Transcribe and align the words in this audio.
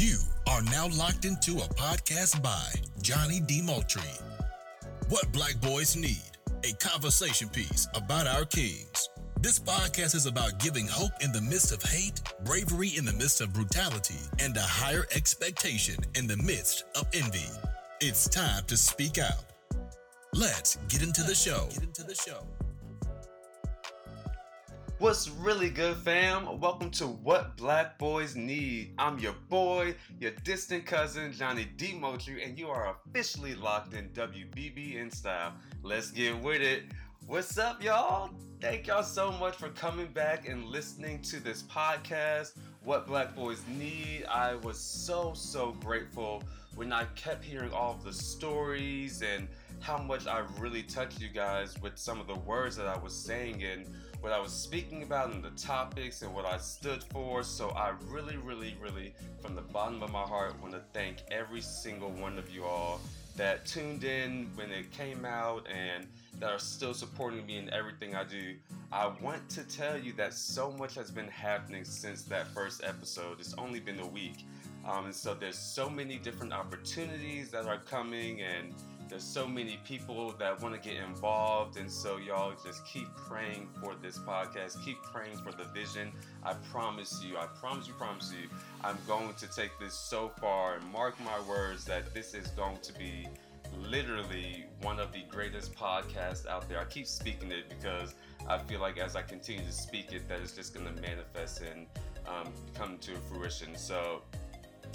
You 0.00 0.16
are 0.48 0.62
now 0.62 0.88
locked 0.96 1.26
into 1.26 1.58
a 1.58 1.68
podcast 1.74 2.42
by 2.42 2.72
Johnnie 3.02 3.40
D. 3.40 3.60
Moultrie. 3.60 4.00
What 5.10 5.30
Black 5.30 5.60
Boys 5.60 5.94
Need, 5.94 6.22
a 6.64 6.72
conversation 6.82 7.50
piece 7.50 7.86
about 7.92 8.26
our 8.26 8.46
kings. 8.46 9.10
This 9.42 9.58
podcast 9.58 10.14
is 10.14 10.24
about 10.24 10.58
giving 10.58 10.88
hope 10.88 11.12
in 11.20 11.32
the 11.32 11.42
midst 11.42 11.70
of 11.70 11.82
hate, 11.82 12.22
bravery 12.46 12.92
in 12.96 13.04
the 13.04 13.12
midst 13.12 13.42
of 13.42 13.52
brutality, 13.52 14.16
and 14.38 14.56
a 14.56 14.62
higher 14.62 15.04
expectation 15.14 15.96
in 16.14 16.26
the 16.26 16.38
midst 16.38 16.84
of 16.96 17.06
envy. 17.12 17.50
It's 18.00 18.26
time 18.26 18.64
to 18.68 18.78
speak 18.78 19.18
out. 19.18 19.44
Let's 20.32 20.76
get 20.88 21.02
into 21.02 21.22
the 21.22 21.34
show. 21.34 21.68
Get 21.74 21.82
into 21.82 22.04
the 22.04 22.14
show. 22.14 22.46
What's 25.00 25.30
really 25.30 25.70
good, 25.70 25.96
fam? 25.96 26.60
Welcome 26.60 26.90
to 26.90 27.06
What 27.06 27.56
Black 27.56 27.96
Boys 27.96 28.36
Need. 28.36 28.92
I'm 28.98 29.18
your 29.18 29.32
boy, 29.48 29.94
your 30.18 30.32
distant 30.44 30.84
cousin, 30.84 31.32
Johnnie 31.32 31.68
D. 31.78 31.94
Moultrie, 31.98 32.44
and 32.44 32.58
you 32.58 32.68
are 32.68 32.94
officially 33.08 33.54
locked 33.54 33.94
in 33.94 34.10
WBBN 34.10 35.10
style. 35.10 35.54
Let's 35.82 36.10
get 36.10 36.38
with 36.42 36.60
it. 36.60 36.82
What's 37.26 37.56
up, 37.56 37.82
y'all? 37.82 38.28
Thank 38.60 38.88
y'all 38.88 39.02
so 39.02 39.32
much 39.32 39.56
for 39.56 39.70
coming 39.70 40.08
back 40.08 40.46
and 40.46 40.66
listening 40.66 41.22
to 41.22 41.40
this 41.40 41.62
podcast, 41.62 42.58
What 42.84 43.06
Black 43.06 43.34
Boys 43.34 43.62
Need. 43.78 44.26
I 44.30 44.56
was 44.56 44.78
so, 44.78 45.32
so 45.34 45.74
grateful 45.80 46.42
when 46.74 46.92
I 46.92 47.04
kept 47.14 47.42
hearing 47.42 47.72
all 47.72 47.94
of 47.94 48.04
the 48.04 48.12
stories 48.12 49.22
and 49.22 49.48
how 49.80 49.96
much 49.96 50.26
I 50.26 50.42
really 50.58 50.82
touched 50.82 51.22
you 51.22 51.30
guys 51.30 51.74
with 51.80 51.96
some 51.96 52.20
of 52.20 52.26
the 52.26 52.34
words 52.34 52.76
that 52.76 52.86
I 52.86 52.98
was 52.98 53.14
saying 53.14 53.64
and 53.64 53.86
what 54.20 54.32
I 54.32 54.40
was 54.40 54.52
speaking 54.52 55.02
about 55.02 55.32
and 55.32 55.42
the 55.42 55.50
topics 55.50 56.22
and 56.22 56.34
what 56.34 56.44
I 56.44 56.58
stood 56.58 57.02
for. 57.04 57.42
So 57.42 57.70
I 57.70 57.94
really, 58.08 58.36
really, 58.36 58.76
really, 58.80 59.14
from 59.40 59.54
the 59.54 59.62
bottom 59.62 60.02
of 60.02 60.12
my 60.12 60.22
heart, 60.22 60.60
want 60.60 60.74
to 60.74 60.82
thank 60.92 61.18
every 61.30 61.60
single 61.60 62.10
one 62.10 62.38
of 62.38 62.50
you 62.50 62.64
all 62.64 63.00
that 63.36 63.64
tuned 63.64 64.04
in 64.04 64.50
when 64.54 64.70
it 64.70 64.90
came 64.90 65.24
out 65.24 65.66
and 65.68 66.06
that 66.38 66.50
are 66.50 66.58
still 66.58 66.92
supporting 66.92 67.46
me 67.46 67.56
in 67.56 67.72
everything 67.72 68.14
I 68.14 68.24
do. 68.24 68.54
I 68.92 69.10
want 69.22 69.48
to 69.50 69.62
tell 69.64 69.98
you 69.98 70.12
that 70.14 70.34
so 70.34 70.72
much 70.72 70.94
has 70.96 71.10
been 71.10 71.28
happening 71.28 71.84
since 71.84 72.22
that 72.24 72.48
first 72.48 72.82
episode. 72.84 73.40
It's 73.40 73.54
only 73.54 73.80
been 73.80 74.00
a 74.00 74.06
week. 74.06 74.44
Um, 74.86 75.06
and 75.06 75.14
so 75.14 75.34
there's 75.34 75.58
so 75.58 75.88
many 75.88 76.16
different 76.16 76.52
opportunities 76.52 77.50
that 77.50 77.66
are 77.66 77.78
coming 77.78 78.40
and 78.42 78.74
there's 79.10 79.24
so 79.24 79.46
many 79.46 79.78
people 79.84 80.32
that 80.38 80.62
want 80.62 80.80
to 80.80 80.88
get 80.88 81.02
involved 81.02 81.76
and 81.76 81.90
so 81.90 82.16
y'all 82.16 82.52
just 82.64 82.86
keep 82.86 83.08
praying 83.16 83.68
for 83.82 83.96
this 84.00 84.18
podcast. 84.18 84.82
Keep 84.84 85.02
praying 85.02 85.36
for 85.38 85.50
the 85.50 85.64
vision. 85.74 86.12
I 86.44 86.54
promise 86.70 87.22
you 87.22 87.36
i 87.36 87.46
promise 87.46 87.88
you 87.88 87.94
promise 87.94 88.32
you 88.32 88.48
i'm 88.82 88.96
going 89.06 89.34
to 89.34 89.46
take 89.48 89.70
this 89.80 89.94
so 89.94 90.30
far 90.40 90.76
and 90.76 90.84
mark 90.92 91.14
my 91.24 91.40
words 91.48 91.84
that 91.86 92.14
this 92.14 92.34
is 92.34 92.48
going 92.48 92.78
to 92.82 92.92
be 92.94 93.26
literally 93.88 94.64
one 94.82 94.98
of 94.98 95.12
the 95.12 95.22
greatest 95.28 95.74
podcasts 95.74 96.46
out 96.46 96.68
there. 96.68 96.80
I 96.80 96.84
keep 96.84 97.06
speaking 97.06 97.50
it 97.50 97.68
because 97.68 98.14
i 98.48 98.58
feel 98.58 98.80
like 98.80 98.98
as 98.98 99.16
i 99.16 99.22
continue 99.22 99.64
to 99.64 99.72
speak 99.72 100.12
it 100.12 100.28
that 100.28 100.40
it's 100.40 100.52
just 100.52 100.72
going 100.72 100.86
to 100.86 101.02
manifest 101.02 101.62
and 101.62 101.86
um, 102.26 102.52
come 102.74 102.98
to 102.98 103.12
fruition. 103.28 103.76
So 103.76 104.22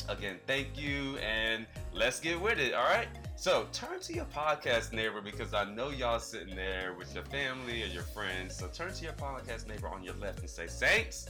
again 0.10 0.38
thank 0.48 0.78
you 0.78 1.18
and 1.18 1.66
let's 1.94 2.20
get 2.20 2.40
with 2.40 2.60
it 2.60 2.74
all 2.74 2.84
right 2.84 3.08
so 3.38 3.68
turn 3.74 4.00
to 4.00 4.14
your 4.14 4.26
podcast 4.26 4.94
neighbor 4.94 5.20
because 5.20 5.54
I 5.54 5.66
know 5.66 5.90
y'all 5.90 6.20
sitting 6.20 6.56
there 6.56 6.96
with 6.98 7.14
your 7.14 7.26
family 7.26 7.84
or 7.84 7.88
your 7.88 8.04
friends. 8.04 8.56
So 8.56 8.68
turn 8.68 8.94
to 8.94 9.04
your 9.04 9.14
podcast 9.14 9.68
neighbor 9.68 9.90
on 9.90 10.04
your 10.04 10.16
left 10.16 10.40
and 10.40 10.50
say, 10.50 10.68
Saints, 10.68 11.30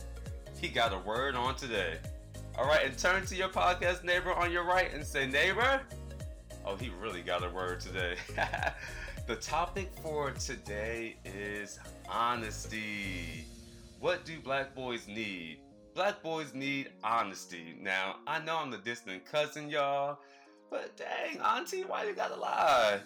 he 0.62 0.68
got 0.68 0.94
a 0.94 1.00
word 1.00 1.36
on 1.36 1.56
today. 1.56 1.98
All 2.58 2.66
right, 2.66 2.86
and 2.86 2.96
turn 2.96 3.26
to 3.26 3.36
your 3.36 3.50
podcast 3.50 4.04
neighbor 4.04 4.32
on 4.34 4.52
your 4.52 4.64
right 4.64 4.94
and 4.94 5.04
say, 5.04 5.26
Neighbor, 5.26 5.82
oh, 6.64 6.76
he 6.76 6.92
really 7.02 7.24
got 7.24 7.44
a 7.44 7.50
word 7.50 7.80
today. 7.80 8.16
the 9.28 9.36
topic 9.38 9.90
for 10.04 10.30
today 10.32 11.16
is 11.26 11.80
honesty. 12.08 13.46
What 14.00 14.26
do 14.26 14.40
black 14.40 14.76
boys 14.76 15.08
need? 15.08 15.58
Black 15.96 16.22
boys 16.22 16.54
need 16.54 16.90
honesty. 17.06 17.74
Now, 17.82 18.18
I 18.28 18.40
know 18.40 18.58
I'm 18.58 18.70
the 18.70 18.80
distant 18.80 19.26
cousin, 19.26 19.70
y'all. 19.70 20.20
But 20.70 20.98
dang, 20.98 21.40
Auntie, 21.40 21.84
why 21.84 22.04
you 22.04 22.14
gotta 22.14 22.36
lie? 22.36 23.00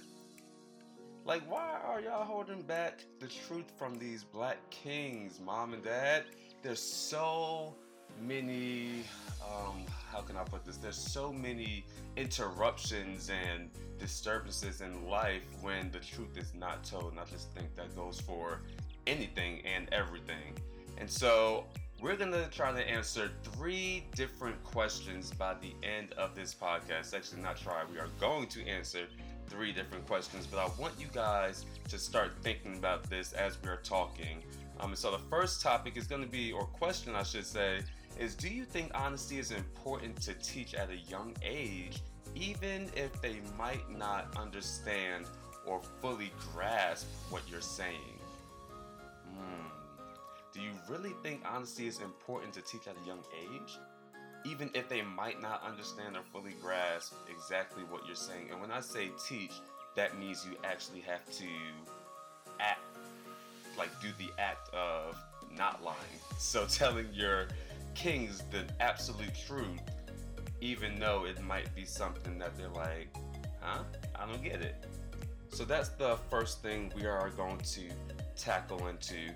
Like, 1.23 1.43
why 1.47 1.77
are 1.85 2.01
y'all 2.01 2.25
holding 2.25 2.63
back 2.63 3.03
the 3.19 3.27
truth 3.27 3.71
from 3.77 3.99
these 3.99 4.23
black 4.23 4.57
kings, 4.71 5.39
mom 5.39 5.73
and 5.73 5.83
dad? 5.83 6.23
There's 6.63 6.81
so 6.81 7.75
many, 8.19 9.03
um, 9.43 9.85
how 10.11 10.21
can 10.21 10.35
I 10.35 10.43
put 10.43 10.65
this? 10.65 10.77
There's 10.77 10.97
so 10.97 11.31
many 11.31 11.85
interruptions 12.17 13.29
and 13.29 13.69
disturbances 13.99 14.81
in 14.81 15.07
life 15.07 15.43
when 15.61 15.91
the 15.91 15.99
truth 15.99 16.35
is 16.37 16.55
not 16.55 16.83
told. 16.83 17.11
And 17.11 17.19
I 17.19 17.25
just 17.25 17.51
think 17.51 17.75
that 17.75 17.95
goes 17.95 18.19
for 18.19 18.61
anything 19.05 19.61
and 19.63 19.87
everything. 19.91 20.57
And 20.97 21.07
so 21.07 21.65
we're 22.01 22.15
going 22.15 22.31
to 22.31 22.47
try 22.49 22.71
to 22.71 22.89
answer 22.89 23.29
three 23.43 24.05
different 24.15 24.61
questions 24.63 25.31
by 25.31 25.55
the 25.55 25.73
end 25.85 26.13
of 26.13 26.33
this 26.33 26.55
podcast. 26.55 27.13
Actually, 27.13 27.41
not 27.41 27.57
try, 27.57 27.83
we 27.91 27.99
are 27.99 28.07
going 28.19 28.47
to 28.47 28.65
answer 28.67 29.05
three 29.47 29.71
different 29.71 30.05
questions, 30.07 30.47
but 30.47 30.59
I 30.59 30.69
want 30.79 30.93
you 30.97 31.07
guys 31.13 31.65
to 31.89 31.97
start 31.97 32.31
thinking 32.41 32.77
about 32.77 33.09
this 33.09 33.33
as 33.33 33.57
we're 33.63 33.77
talking. 33.77 34.43
Um, 34.79 34.95
so, 34.95 35.11
the 35.11 35.19
first 35.29 35.61
topic 35.61 35.97
is 35.97 36.07
going 36.07 36.23
to 36.23 36.29
be, 36.29 36.53
or 36.53 36.63
question 36.63 37.15
I 37.15 37.23
should 37.23 37.45
say, 37.45 37.81
is 38.17 38.35
do 38.35 38.47
you 38.47 38.63
think 38.63 38.91
honesty 38.93 39.37
is 39.37 39.51
important 39.51 40.21
to 40.21 40.33
teach 40.35 40.73
at 40.75 40.89
a 40.89 40.97
young 41.09 41.35
age, 41.43 42.01
even 42.33 42.89
if 42.95 43.21
they 43.21 43.39
might 43.57 43.89
not 43.89 44.37
understand 44.37 45.25
or 45.65 45.81
fully 46.01 46.31
grasp 46.53 47.07
what 47.29 47.41
you're 47.49 47.61
saying? 47.61 48.19
Do 50.51 50.61
you 50.61 50.71
really 50.89 51.13
think 51.21 51.41
honesty 51.45 51.87
is 51.87 51.99
important 51.99 52.53
to 52.53 52.61
teach 52.61 52.87
at 52.87 52.95
a 53.03 53.07
young 53.07 53.19
age? 53.39 53.77
Even 54.45 54.71
if 54.73 54.89
they 54.89 55.01
might 55.01 55.41
not 55.41 55.63
understand 55.63 56.15
or 56.15 56.23
fully 56.31 56.55
grasp 56.61 57.13
exactly 57.29 57.83
what 57.83 58.07
you're 58.07 58.15
saying. 58.15 58.49
And 58.51 58.59
when 58.59 58.71
I 58.71 58.79
say 58.79 59.11
teach, 59.27 59.51
that 59.95 60.17
means 60.17 60.47
you 60.49 60.57
actually 60.63 61.01
have 61.01 61.23
to 61.37 61.47
act, 62.59 62.79
like 63.77 63.89
do 64.01 64.07
the 64.17 64.31
act 64.41 64.73
of 64.73 65.15
not 65.55 65.83
lying. 65.83 65.97
So 66.39 66.65
telling 66.65 67.07
your 67.13 67.49
kings 67.95 68.43
the 68.49 68.63
absolute 68.79 69.33
truth, 69.45 69.81
even 70.61 70.97
though 70.99 71.25
it 71.25 71.41
might 71.43 71.73
be 71.75 71.83
something 71.83 72.39
that 72.39 72.57
they're 72.57 72.69
like, 72.69 73.13
huh? 73.59 73.83
I 74.15 74.25
don't 74.25 74.41
get 74.41 74.61
it. 74.61 74.85
So 75.51 75.65
that's 75.65 75.89
the 75.89 76.17
first 76.29 76.61
thing 76.61 76.93
we 76.95 77.05
are 77.05 77.29
going 77.31 77.57
to 77.57 77.81
tackle 78.37 78.87
into 78.87 79.33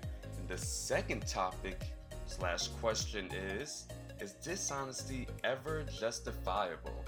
the 0.48 0.58
second 0.58 1.26
topic 1.26 1.80
slash 2.26 2.68
question 2.80 3.28
is 3.32 3.86
Is 4.20 4.32
dishonesty 4.34 5.26
ever 5.42 5.84
justifiable? 5.98 7.04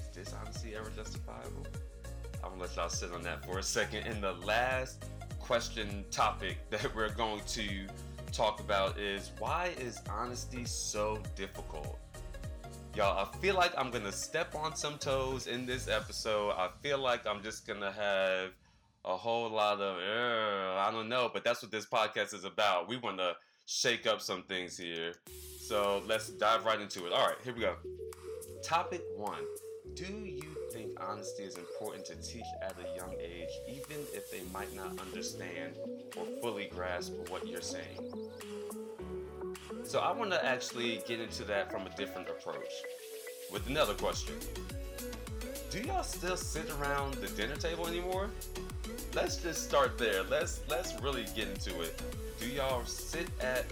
Is 0.00 0.08
dishonesty 0.08 0.74
ever 0.74 0.90
justifiable? 0.90 1.66
I'm 2.42 2.50
gonna 2.50 2.62
let 2.62 2.76
y'all 2.76 2.88
sit 2.88 3.12
on 3.12 3.22
that 3.22 3.44
for 3.44 3.58
a 3.58 3.62
second. 3.62 4.06
And 4.06 4.22
the 4.22 4.32
last 4.32 5.04
question 5.38 6.04
topic 6.10 6.58
that 6.70 6.94
we're 6.94 7.14
going 7.14 7.42
to 7.48 7.86
talk 8.32 8.60
about 8.60 8.98
is 8.98 9.30
why 9.38 9.70
is 9.78 10.00
honesty 10.10 10.64
so 10.64 11.22
difficult? 11.36 11.98
Y'all, 12.94 13.26
I 13.26 13.36
feel 13.38 13.54
like 13.54 13.72
I'm 13.76 13.90
gonna 13.90 14.12
step 14.12 14.54
on 14.54 14.74
some 14.74 14.98
toes 14.98 15.46
in 15.46 15.66
this 15.66 15.86
episode. 15.86 16.50
I 16.52 16.70
feel 16.82 16.98
like 16.98 17.26
I'm 17.26 17.42
just 17.42 17.66
gonna 17.66 17.92
have 17.92 18.50
a 19.06 19.16
whole 19.16 19.48
lot 19.48 19.80
of 19.80 19.96
I 19.98 20.90
don't 20.90 21.08
know, 21.08 21.30
but 21.32 21.44
that's 21.44 21.62
what 21.62 21.70
this 21.70 21.86
podcast 21.86 22.34
is 22.34 22.44
about. 22.44 22.88
We 22.88 22.96
want 22.96 23.18
to 23.18 23.36
shake 23.66 24.06
up 24.06 24.20
some 24.20 24.42
things 24.42 24.76
here. 24.76 25.14
So 25.60 26.02
let's 26.06 26.28
dive 26.30 26.64
right 26.64 26.80
into 26.80 27.06
it. 27.06 27.12
All 27.12 27.26
right, 27.26 27.36
here 27.42 27.54
we 27.54 27.60
go. 27.60 27.74
Topic 28.62 29.02
one. 29.16 29.44
Do 29.94 30.04
you 30.04 30.42
think 30.72 30.90
honesty 31.00 31.44
is 31.44 31.56
important 31.56 32.04
to 32.06 32.14
teach 32.16 32.44
at 32.62 32.74
a 32.78 32.96
young 32.96 33.14
age, 33.20 33.48
even 33.68 34.02
if 34.12 34.30
they 34.30 34.42
might 34.52 34.74
not 34.76 34.98
understand 35.00 35.74
or 36.16 36.26
fully 36.42 36.66
grasp 36.66 37.12
what 37.28 37.46
you're 37.46 37.62
saying? 37.62 38.12
So 39.84 40.00
I 40.00 40.12
want 40.12 40.32
to 40.32 40.44
actually 40.44 41.02
get 41.06 41.20
into 41.20 41.44
that 41.44 41.70
from 41.70 41.86
a 41.86 41.90
different 41.96 42.28
approach 42.28 42.72
with 43.52 43.66
another 43.68 43.94
question. 43.94 44.34
Do 45.76 45.82
y'all 45.82 46.02
still 46.04 46.38
sit 46.38 46.70
around 46.80 47.16
the 47.16 47.28
dinner 47.28 47.56
table 47.56 47.86
anymore? 47.86 48.30
let's 49.14 49.36
just 49.36 49.62
start 49.68 49.98
there. 49.98 50.22
Let's 50.22 50.62
let's 50.70 50.98
really 51.02 51.26
get 51.34 51.48
into 51.48 51.82
it. 51.82 52.00
Do 52.40 52.48
y'all 52.48 52.82
sit 52.86 53.28
at 53.42 53.66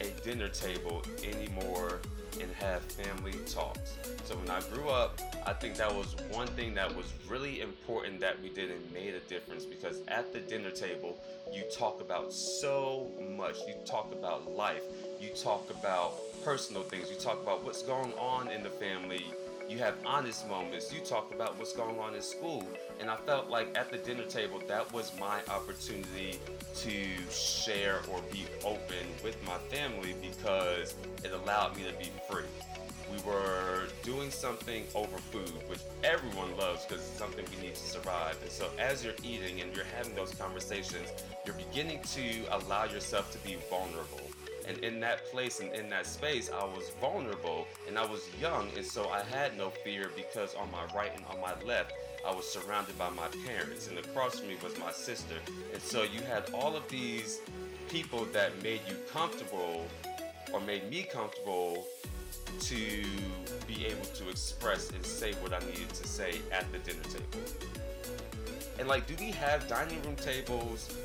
a 0.00 0.08
dinner 0.22 0.48
table 0.48 1.02
anymore 1.24 1.98
and 2.40 2.48
have 2.60 2.82
family 2.82 3.32
talks? 3.52 3.98
So 4.22 4.36
when 4.36 4.50
I 4.50 4.60
grew 4.72 4.88
up, 4.88 5.20
I 5.44 5.52
think 5.52 5.74
that 5.78 5.92
was 5.92 6.14
one 6.30 6.46
thing 6.46 6.74
that 6.74 6.94
was 6.94 7.12
really 7.28 7.60
important 7.60 8.20
that 8.20 8.40
we 8.40 8.48
did 8.48 8.70
and 8.70 8.92
made 8.92 9.14
a 9.14 9.20
difference 9.28 9.64
because 9.64 10.02
at 10.06 10.32
the 10.32 10.38
dinner 10.38 10.70
table, 10.70 11.18
you 11.52 11.64
talk 11.76 12.00
about 12.00 12.32
so 12.32 13.10
much. 13.36 13.56
You 13.66 13.74
talk 13.84 14.12
about 14.12 14.48
life. 14.52 14.84
You 15.20 15.30
talk 15.30 15.68
about 15.70 16.12
personal 16.44 16.84
things. 16.84 17.10
You 17.10 17.16
talk 17.16 17.42
about 17.42 17.64
what's 17.64 17.82
going 17.82 18.12
on 18.12 18.46
in 18.46 18.62
the 18.62 18.70
family. 18.70 19.24
You 19.70 19.78
have 19.78 19.94
honest 20.04 20.48
moments. 20.48 20.92
You 20.92 20.98
talk 20.98 21.32
about 21.32 21.56
what's 21.56 21.72
going 21.72 21.96
on 22.00 22.16
in 22.16 22.22
school. 22.22 22.66
And 22.98 23.08
I 23.08 23.14
felt 23.18 23.48
like 23.48 23.78
at 23.78 23.88
the 23.88 23.98
dinner 23.98 24.24
table, 24.24 24.60
that 24.66 24.92
was 24.92 25.12
my 25.20 25.38
opportunity 25.48 26.40
to 26.78 27.30
share 27.30 28.00
or 28.10 28.20
be 28.32 28.46
open 28.64 29.06
with 29.22 29.36
my 29.46 29.58
family 29.74 30.16
because 30.20 30.96
it 31.22 31.30
allowed 31.30 31.76
me 31.76 31.84
to 31.84 31.96
be 31.98 32.10
free 32.28 32.42
we 33.10 33.20
were 33.22 33.88
doing 34.04 34.30
something 34.30 34.84
over 34.94 35.18
food, 35.18 35.50
which 35.68 35.80
everyone 36.04 36.56
loves 36.56 36.84
because 36.86 37.02
it's 37.02 37.18
something 37.18 37.44
we 37.56 37.66
need 37.66 37.74
to 37.74 37.82
survive. 37.82 38.38
And 38.42 38.50
so, 38.50 38.68
as 38.78 39.04
you're 39.04 39.14
eating 39.24 39.60
and 39.60 39.74
you're 39.74 39.86
having 39.96 40.14
those 40.14 40.32
conversations, 40.34 41.08
you're 41.44 41.56
beginning 41.56 42.00
to 42.14 42.44
allow 42.52 42.84
yourself 42.84 43.32
to 43.32 43.38
be 43.38 43.56
vulnerable. 43.68 44.20
And 44.70 44.78
in 44.84 45.00
that 45.00 45.26
place 45.32 45.58
and 45.58 45.74
in 45.74 45.90
that 45.90 46.06
space, 46.06 46.48
I 46.48 46.64
was 46.64 46.90
vulnerable 47.00 47.66
and 47.88 47.98
I 47.98 48.06
was 48.06 48.30
young, 48.40 48.68
and 48.76 48.86
so 48.86 49.08
I 49.08 49.22
had 49.22 49.58
no 49.58 49.70
fear 49.70 50.12
because 50.14 50.54
on 50.54 50.70
my 50.70 50.84
right 50.94 51.10
and 51.12 51.24
on 51.26 51.40
my 51.40 51.60
left, 51.66 51.92
I 52.24 52.32
was 52.32 52.46
surrounded 52.46 52.96
by 52.96 53.10
my 53.10 53.26
parents, 53.44 53.88
and 53.88 53.98
across 53.98 54.38
from 54.38 54.48
me 54.48 54.56
was 54.62 54.78
my 54.78 54.92
sister. 54.92 55.34
And 55.72 55.82
so, 55.82 56.04
you 56.04 56.20
had 56.20 56.50
all 56.54 56.76
of 56.76 56.86
these 56.88 57.40
people 57.88 58.26
that 58.26 58.62
made 58.62 58.80
you 58.88 58.94
comfortable 59.12 59.88
or 60.52 60.60
made 60.60 60.88
me 60.88 61.02
comfortable 61.02 61.84
to 62.60 63.02
be 63.66 63.86
able 63.86 64.04
to 64.04 64.28
express 64.28 64.90
and 64.90 65.04
say 65.04 65.32
what 65.40 65.52
I 65.52 65.58
needed 65.66 65.88
to 65.88 66.06
say 66.06 66.34
at 66.52 66.70
the 66.70 66.78
dinner 66.78 67.02
table. 67.04 67.44
And 68.78 68.86
like, 68.86 69.08
do 69.08 69.16
we 69.18 69.32
have 69.32 69.66
dining 69.66 70.00
room 70.02 70.16
tables 70.16 70.96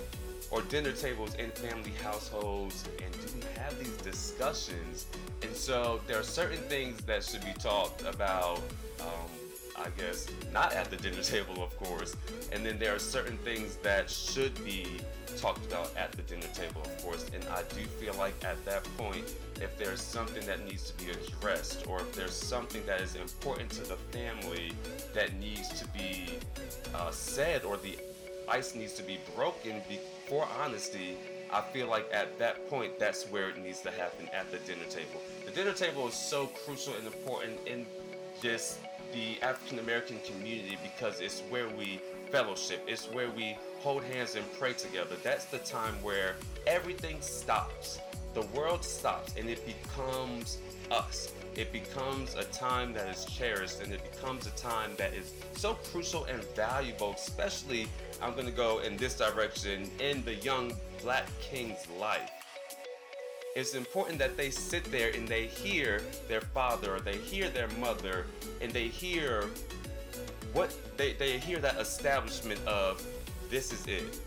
or 0.51 0.61
dinner 0.63 0.91
tables 0.91 1.35
in 1.35 1.49
family 1.51 1.91
households? 2.03 2.83
And 3.03 3.13
do 3.13 3.39
we 3.39 3.44
have 3.75 3.85
these 3.85 3.97
discussions? 3.97 5.07
And 5.41 5.55
so 5.55 6.01
there 6.07 6.19
are 6.19 6.23
certain 6.23 6.61
things 6.63 7.01
that 7.01 7.23
should 7.23 7.43
be 7.45 7.53
talked 7.59 8.03
about. 8.03 8.61
Um, 8.99 9.29
I 9.77 9.89
guess 9.97 10.27
not 10.53 10.71
at 10.71 10.89
the 10.89 10.95
dinner 10.95 11.21
table, 11.21 11.61
of 11.61 11.75
course. 11.77 12.15
And 12.53 12.65
then 12.65 12.79
there 12.79 12.95
are 12.95 12.99
certain 12.99 13.37
things 13.39 13.75
that 13.77 14.09
should 14.09 14.55
be 14.63 14.87
talked 15.37 15.65
about 15.65 15.91
at 15.97 16.13
the 16.13 16.21
dinner 16.21 16.47
table, 16.53 16.81
of 16.81 17.03
course. 17.03 17.25
And 17.33 17.43
I 17.49 17.63
do 17.75 17.81
feel 17.99 18.13
like 18.15 18.41
at 18.45 18.63
that 18.65 18.85
point, 18.97 19.35
if 19.59 19.77
there's 19.77 20.01
something 20.01 20.45
that 20.45 20.63
needs 20.65 20.91
to 20.91 21.03
be 21.03 21.11
addressed, 21.11 21.85
or 21.87 21.99
if 21.99 22.15
there's 22.15 22.33
something 22.33 22.85
that 22.85 23.01
is 23.01 23.15
important 23.15 23.69
to 23.71 23.81
the 23.81 23.97
family 24.17 24.71
that 25.13 25.37
needs 25.39 25.77
to 25.79 25.87
be 25.89 26.39
uh, 26.93 27.11
said, 27.11 27.65
or 27.65 27.75
the 27.75 27.97
ice 28.47 28.75
needs 28.75 28.93
to 28.93 29.03
be 29.03 29.19
broken 29.35 29.81
for 30.29 30.47
honesty, 30.63 31.17
I 31.51 31.61
feel 31.61 31.87
like 31.87 32.07
at 32.11 32.37
that 32.39 32.69
point, 32.69 32.99
that's 32.99 33.23
where 33.25 33.49
it 33.49 33.57
needs 33.57 33.81
to 33.81 33.91
happen 33.91 34.29
at 34.33 34.49
the 34.51 34.57
dinner 34.59 34.85
table. 34.89 35.21
The 35.45 35.51
dinner 35.51 35.73
table 35.73 36.07
is 36.07 36.13
so 36.13 36.47
crucial 36.47 36.93
and 36.95 37.05
important 37.05 37.59
in 37.65 37.85
this 38.41 38.79
the 39.13 39.41
African 39.41 39.79
American 39.79 40.19
community 40.19 40.77
because 40.83 41.21
it's 41.21 41.41
where 41.49 41.69
we 41.69 42.01
fellowship, 42.31 42.81
it's 42.87 43.05
where 43.11 43.29
we 43.29 43.57
hold 43.79 44.03
hands 44.03 44.35
and 44.35 44.45
pray 44.59 44.73
together. 44.73 45.15
That's 45.23 45.45
the 45.45 45.59
time 45.59 45.93
where 46.01 46.35
everything 46.67 47.21
stops. 47.21 47.99
The 48.33 48.41
world 48.47 48.83
stops 48.83 49.33
and 49.37 49.49
it 49.49 49.65
becomes 49.65 50.57
us. 50.91 51.31
It 51.55 51.71
becomes 51.71 52.35
a 52.35 52.43
time 52.45 52.93
that 52.93 53.07
is 53.07 53.23
cherished 53.25 53.81
and 53.81 53.93
it 53.93 54.01
becomes 54.11 54.45
a 54.45 54.51
time 54.51 54.91
that 54.97 55.13
is 55.13 55.31
so 55.53 55.75
crucial 55.75 56.25
and 56.25 56.43
valuable, 56.55 57.13
especially 57.13 57.87
I'm 58.21 58.33
going 58.33 58.45
to 58.45 58.51
go 58.51 58.79
in 58.79 58.97
this 58.97 59.15
direction 59.15 59.89
in 59.99 60.23
the 60.25 60.35
young 60.35 60.73
black 61.01 61.27
king's 61.39 61.87
life. 61.97 62.29
It's 63.55 63.73
important 63.73 64.19
that 64.19 64.35
they 64.35 64.49
sit 64.49 64.83
there 64.91 65.11
and 65.11 65.25
they 65.25 65.45
hear 65.45 66.01
their 66.27 66.41
father 66.41 66.95
or 66.95 66.99
they 66.99 67.17
hear 67.17 67.49
their 67.49 67.69
mother 67.79 68.25
and 68.59 68.69
they 68.73 68.89
hear 68.89 69.45
what 70.51 70.75
they, 70.97 71.13
they 71.13 71.39
hear 71.39 71.59
that 71.59 71.77
establishment 71.77 72.59
of 72.67 73.01
this 73.49 73.71
is 73.71 73.87
it. 73.87 74.19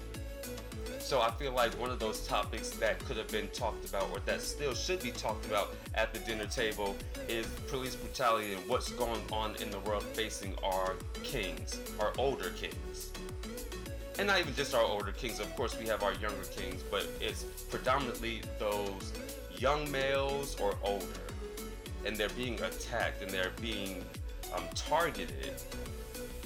So 1.08 1.22
I 1.22 1.30
feel 1.30 1.52
like 1.52 1.72
one 1.80 1.88
of 1.88 1.98
those 1.98 2.26
topics 2.26 2.68
that 2.68 2.98
could 3.06 3.16
have 3.16 3.28
been 3.28 3.48
talked 3.54 3.88
about 3.88 4.10
or 4.12 4.18
that 4.26 4.42
still 4.42 4.74
should 4.74 5.02
be 5.02 5.10
talked 5.10 5.46
about 5.46 5.74
at 5.94 6.12
the 6.12 6.20
dinner 6.20 6.44
table 6.44 6.94
is 7.30 7.46
police 7.66 7.96
brutality 7.96 8.52
and 8.52 8.68
what's 8.68 8.92
going 8.92 9.22
on 9.32 9.56
in 9.56 9.70
the 9.70 9.78
world 9.78 10.02
facing 10.02 10.54
our 10.62 10.96
kings, 11.22 11.80
our 11.98 12.12
older 12.18 12.50
kings. 12.50 13.10
And 14.18 14.26
not 14.26 14.38
even 14.38 14.54
just 14.54 14.74
our 14.74 14.82
older 14.82 15.12
kings, 15.12 15.40
of 15.40 15.56
course, 15.56 15.78
we 15.78 15.86
have 15.86 16.02
our 16.02 16.12
younger 16.12 16.44
kings, 16.54 16.82
but 16.90 17.06
it's 17.22 17.44
predominantly 17.70 18.42
those 18.58 19.14
young 19.56 19.90
males 19.90 20.60
or 20.60 20.74
older. 20.82 21.06
And 22.04 22.18
they're 22.18 22.28
being 22.36 22.60
attacked 22.60 23.22
and 23.22 23.30
they're 23.30 23.52
being 23.62 24.04
um, 24.54 24.64
targeted. 24.74 25.54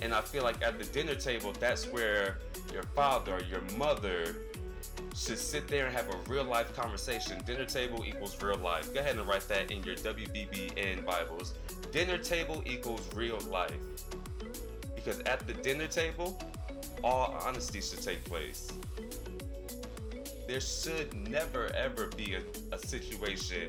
And 0.03 0.14
I 0.14 0.20
feel 0.20 0.44
like 0.44 0.62
at 0.62 0.79
the 0.79 0.85
dinner 0.85 1.17
table, 1.17 1.53
that's 1.59 1.87
where 1.87 2.38
your 2.73 2.85
father, 2.94 3.43
your 3.50 3.61
mother 3.76 4.37
should 5.14 5.38
sit 5.38 5.69
there 5.69 5.87
and 5.87 5.94
have 5.94 6.08
a 6.08 6.17
real 6.31 6.44
life 6.44 6.75
conversation. 6.75 7.40
Dinner 7.44 7.64
table 7.64 8.05
equals 8.06 8.40
real 8.43 8.58
life. 8.58 8.93
Go 8.94 9.00
ahead 9.00 9.17
and 9.17 9.26
write 9.26 9.46
that 9.49 9.70
in 9.70 9.82
your 9.82 9.96
WBBN 9.96 11.05
Bibles. 11.05 11.55
Dinner 11.90 12.19
table 12.19 12.62
equals 12.67 13.08
real 13.14 13.38
life. 13.50 13.73
Because 14.94 15.20
at 15.20 15.46
the 15.46 15.55
dinner 15.55 15.87
table, 15.87 16.40
all 17.05 17.37
honesty 17.44 17.81
should 17.81 18.02
take 18.02 18.25
place. 18.25 18.69
There 20.46 20.61
should 20.61 21.14
never 21.28 21.73
ever 21.75 22.08
be 22.17 22.35
a, 22.35 22.75
a 22.75 22.78
situation 22.78 23.69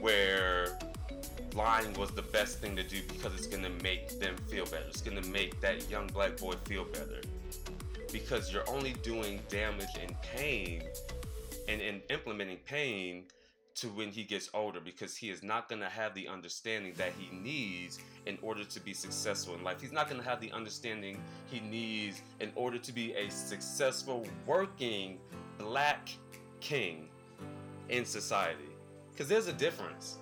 where 0.00 0.78
lying 1.54 1.92
was 1.94 2.10
the 2.10 2.22
best 2.22 2.60
thing 2.60 2.76
to 2.76 2.82
do 2.82 3.00
because 3.08 3.34
it's 3.34 3.46
gonna 3.46 3.70
make 3.82 4.20
them 4.20 4.36
feel 4.48 4.64
better. 4.64 4.84
It's 4.88 5.00
gonna 5.00 5.26
make 5.26 5.60
that 5.60 5.90
young 5.90 6.06
black 6.08 6.36
boy 6.36 6.54
feel 6.64 6.84
better 6.84 7.20
because 8.12 8.52
you're 8.52 8.68
only 8.68 8.94
doing 9.02 9.40
damage 9.48 9.96
and 10.00 10.14
pain 10.22 10.82
and, 11.68 11.80
and 11.80 12.02
implementing 12.10 12.58
pain 12.66 13.24
to 13.74 13.88
when 13.88 14.10
he 14.10 14.24
gets 14.24 14.50
older 14.54 14.80
because 14.80 15.16
he 15.16 15.30
is 15.30 15.42
not 15.42 15.68
going 15.68 15.80
to 15.80 15.88
have 15.88 16.12
the 16.14 16.26
understanding 16.26 16.92
that 16.96 17.12
he 17.16 17.34
needs 17.36 18.00
in 18.26 18.36
order 18.42 18.64
to 18.64 18.80
be 18.80 18.92
successful 18.92 19.54
in 19.54 19.62
life. 19.62 19.80
He's 19.80 19.92
not 19.92 20.08
going 20.08 20.20
to 20.20 20.28
have 20.28 20.40
the 20.40 20.50
understanding 20.50 21.20
he 21.46 21.60
needs 21.60 22.20
in 22.40 22.50
order 22.56 22.78
to 22.78 22.92
be 22.92 23.12
a 23.12 23.30
successful 23.30 24.26
working 24.46 25.18
black 25.58 26.08
king 26.60 27.08
in 27.88 28.04
society. 28.04 28.64
Because 29.12 29.28
there's 29.28 29.46
a 29.46 29.52
difference. 29.52 30.18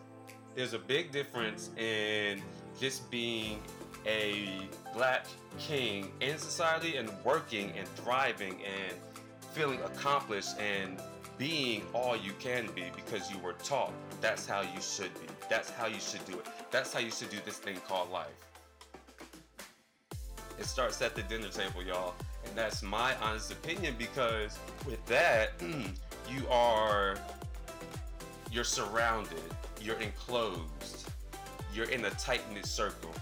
There's 0.54 0.74
a 0.74 0.78
big 0.78 1.10
difference 1.10 1.70
in 1.78 2.42
just 2.78 3.10
being 3.10 3.60
a 4.06 4.68
black 4.94 5.26
king 5.58 6.10
in 6.20 6.38
society 6.38 6.96
and 6.96 7.10
working 7.24 7.72
and 7.76 7.86
thriving 7.88 8.60
and 8.64 8.96
feeling 9.52 9.80
accomplished 9.82 10.58
and 10.58 11.00
being 11.38 11.82
all 11.92 12.16
you 12.16 12.32
can 12.38 12.68
be 12.74 12.84
because 12.94 13.30
you 13.30 13.38
were 13.38 13.54
taught 13.54 13.92
that's 14.20 14.46
how 14.46 14.62
you 14.62 14.80
should 14.80 15.12
be. 15.14 15.26
That's 15.48 15.70
how 15.70 15.86
you 15.86 16.00
should 16.00 16.24
do 16.26 16.38
it. 16.38 16.46
That's 16.70 16.92
how 16.92 17.00
you 17.00 17.10
should 17.10 17.30
do 17.30 17.38
this 17.44 17.58
thing 17.58 17.76
called 17.86 18.10
life. 18.10 18.26
It 20.58 20.64
starts 20.64 21.02
at 21.02 21.14
the 21.14 21.22
dinner 21.22 21.48
table, 21.48 21.82
y'all. 21.82 22.14
And 22.44 22.56
that's 22.56 22.82
my 22.82 23.14
honest 23.22 23.52
opinion 23.52 23.94
because 23.98 24.58
with 24.86 25.04
that, 25.06 25.52
you 25.60 26.48
are 26.50 27.16
you're 28.50 28.64
surrounded, 28.64 29.42
you're 29.82 30.00
enclosed, 30.00 31.10
you're 31.74 31.90
in 31.90 32.04
a 32.06 32.10
tight-knit 32.10 32.64
circle 32.64 33.12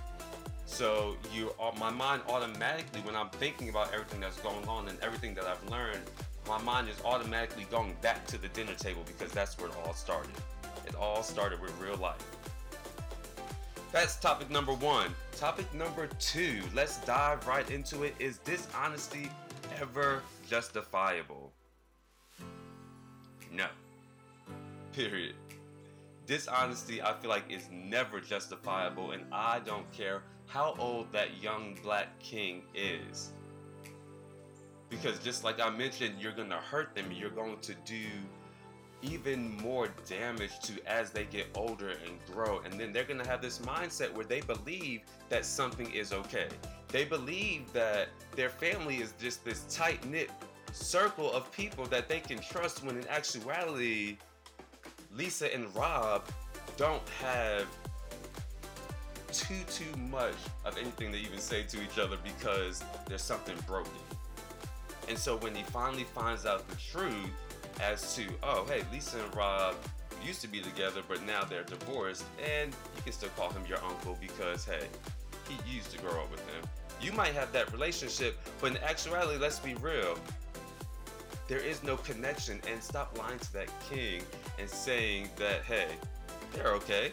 so 0.66 1.16
you, 1.32 1.52
uh, 1.60 1.72
my 1.78 1.90
mind 1.90 2.22
automatically, 2.28 3.00
when 3.00 3.14
I'm 3.14 3.28
thinking 3.30 3.68
about 3.68 3.92
everything 3.92 4.20
that's 4.20 4.38
going 4.40 4.66
on 4.66 4.88
and 4.88 4.98
everything 5.00 5.34
that 5.34 5.44
I've 5.44 5.70
learned, 5.70 6.00
my 6.48 6.60
mind 6.62 6.88
is 6.88 6.96
automatically 7.04 7.66
going 7.70 7.96
back 8.02 8.26
to 8.28 8.38
the 8.38 8.48
dinner 8.48 8.74
table 8.74 9.02
because 9.06 9.32
that's 9.32 9.58
where 9.58 9.68
it 9.68 9.76
all 9.84 9.94
started. 9.94 10.32
It 10.86 10.94
all 10.94 11.22
started 11.22 11.60
with 11.60 11.72
real 11.80 11.96
life. 11.96 12.22
That's 13.92 14.16
topic 14.16 14.50
number 14.50 14.72
one. 14.72 15.14
Topic 15.36 15.72
number 15.72 16.08
two, 16.18 16.60
let's 16.74 16.98
dive 16.98 17.46
right 17.46 17.70
into 17.70 18.02
it. 18.02 18.14
Is 18.18 18.38
dishonesty 18.38 19.30
ever 19.80 20.22
justifiable? 20.48 21.52
No. 23.52 23.66
Period. 24.92 25.34
Dishonesty, 26.26 27.02
I 27.02 27.12
feel 27.14 27.30
like, 27.30 27.50
is 27.50 27.68
never 27.70 28.20
justifiable, 28.20 29.12
and 29.12 29.24
I 29.32 29.60
don't 29.60 29.90
care 29.92 30.22
how 30.46 30.74
old 30.78 31.12
that 31.12 31.42
young 31.42 31.78
black 31.82 32.18
king 32.18 32.62
is. 32.74 33.32
Because 34.88 35.18
just 35.18 35.44
like 35.44 35.60
I 35.60 35.70
mentioned, 35.70 36.14
you're 36.20 36.32
to 36.50 36.56
hurt 36.56 36.94
them, 36.94 37.10
you're 37.12 37.30
going 37.30 37.58
to 37.60 37.74
do 37.84 38.06
even 39.02 39.56
more 39.58 39.88
damage 40.08 40.58
to 40.60 40.72
as 40.86 41.10
they 41.10 41.24
get 41.24 41.46
older 41.54 41.90
and 41.90 42.18
grow. 42.32 42.60
And 42.60 42.78
then 42.80 42.92
they're 42.92 43.04
to 43.22 43.28
have 43.28 43.42
this 43.42 43.58
mindset 43.58 44.12
where 44.14 44.24
they 44.24 44.40
believe 44.40 45.02
that 45.28 45.44
something 45.44 45.90
is 45.92 46.12
okay. 46.12 46.48
They 46.88 47.04
believe 47.04 47.72
that 47.72 48.08
their 48.34 48.48
family 48.48 48.96
is 48.96 49.12
just 49.20 49.44
this 49.44 49.64
tight 49.68 50.04
knit 50.06 50.30
circle 50.72 51.30
of 51.32 51.50
people 51.52 51.86
that 51.86 52.08
they 52.08 52.20
can 52.20 52.38
trust 52.38 52.84
when 52.84 52.96
in 52.96 53.06
actuality, 53.08 54.16
Lisa 55.16 55.52
and 55.54 55.74
Rob 55.74 56.24
don't 56.76 57.06
have 57.20 57.66
too 59.32 59.54
too 59.68 59.96
much 60.10 60.34
of 60.64 60.78
anything 60.78 61.10
they 61.10 61.18
even 61.18 61.38
say 61.38 61.62
to 61.64 61.82
each 61.82 61.98
other 61.98 62.16
because 62.22 62.84
there's 63.08 63.22
something 63.22 63.56
broken. 63.66 63.92
And 65.08 65.18
so 65.18 65.36
when 65.36 65.54
he 65.54 65.62
finally 65.64 66.04
finds 66.04 66.46
out 66.46 66.66
the 66.68 66.76
truth 66.76 67.14
as 67.80 68.14
to, 68.14 68.24
oh 68.42 68.64
hey, 68.68 68.82
Lisa 68.92 69.18
and 69.22 69.36
Rob 69.36 69.74
used 70.24 70.40
to 70.42 70.48
be 70.48 70.60
together, 70.60 71.02
but 71.08 71.24
now 71.26 71.44
they're 71.44 71.64
divorced, 71.64 72.24
and 72.42 72.72
you 72.96 73.02
can 73.02 73.12
still 73.12 73.28
call 73.30 73.50
him 73.50 73.62
your 73.68 73.82
uncle 73.84 74.16
because 74.20 74.64
hey, 74.64 74.86
he 75.48 75.76
used 75.76 75.90
to 75.90 75.98
grow 75.98 76.22
up 76.22 76.30
with 76.30 76.40
him. 76.40 76.64
You 77.00 77.12
might 77.12 77.34
have 77.34 77.52
that 77.52 77.72
relationship, 77.72 78.38
but 78.60 78.70
in 78.70 78.78
actuality, 78.78 79.38
let's 79.38 79.58
be 79.58 79.74
real. 79.74 80.16
There 81.46 81.58
is 81.58 81.82
no 81.82 81.96
connection, 81.96 82.60
and 82.70 82.82
stop 82.82 83.18
lying 83.18 83.38
to 83.38 83.52
that 83.52 83.68
king 83.90 84.22
and 84.58 84.68
saying 84.68 85.28
that, 85.36 85.62
hey, 85.62 85.88
they're 86.52 86.72
okay. 86.72 87.12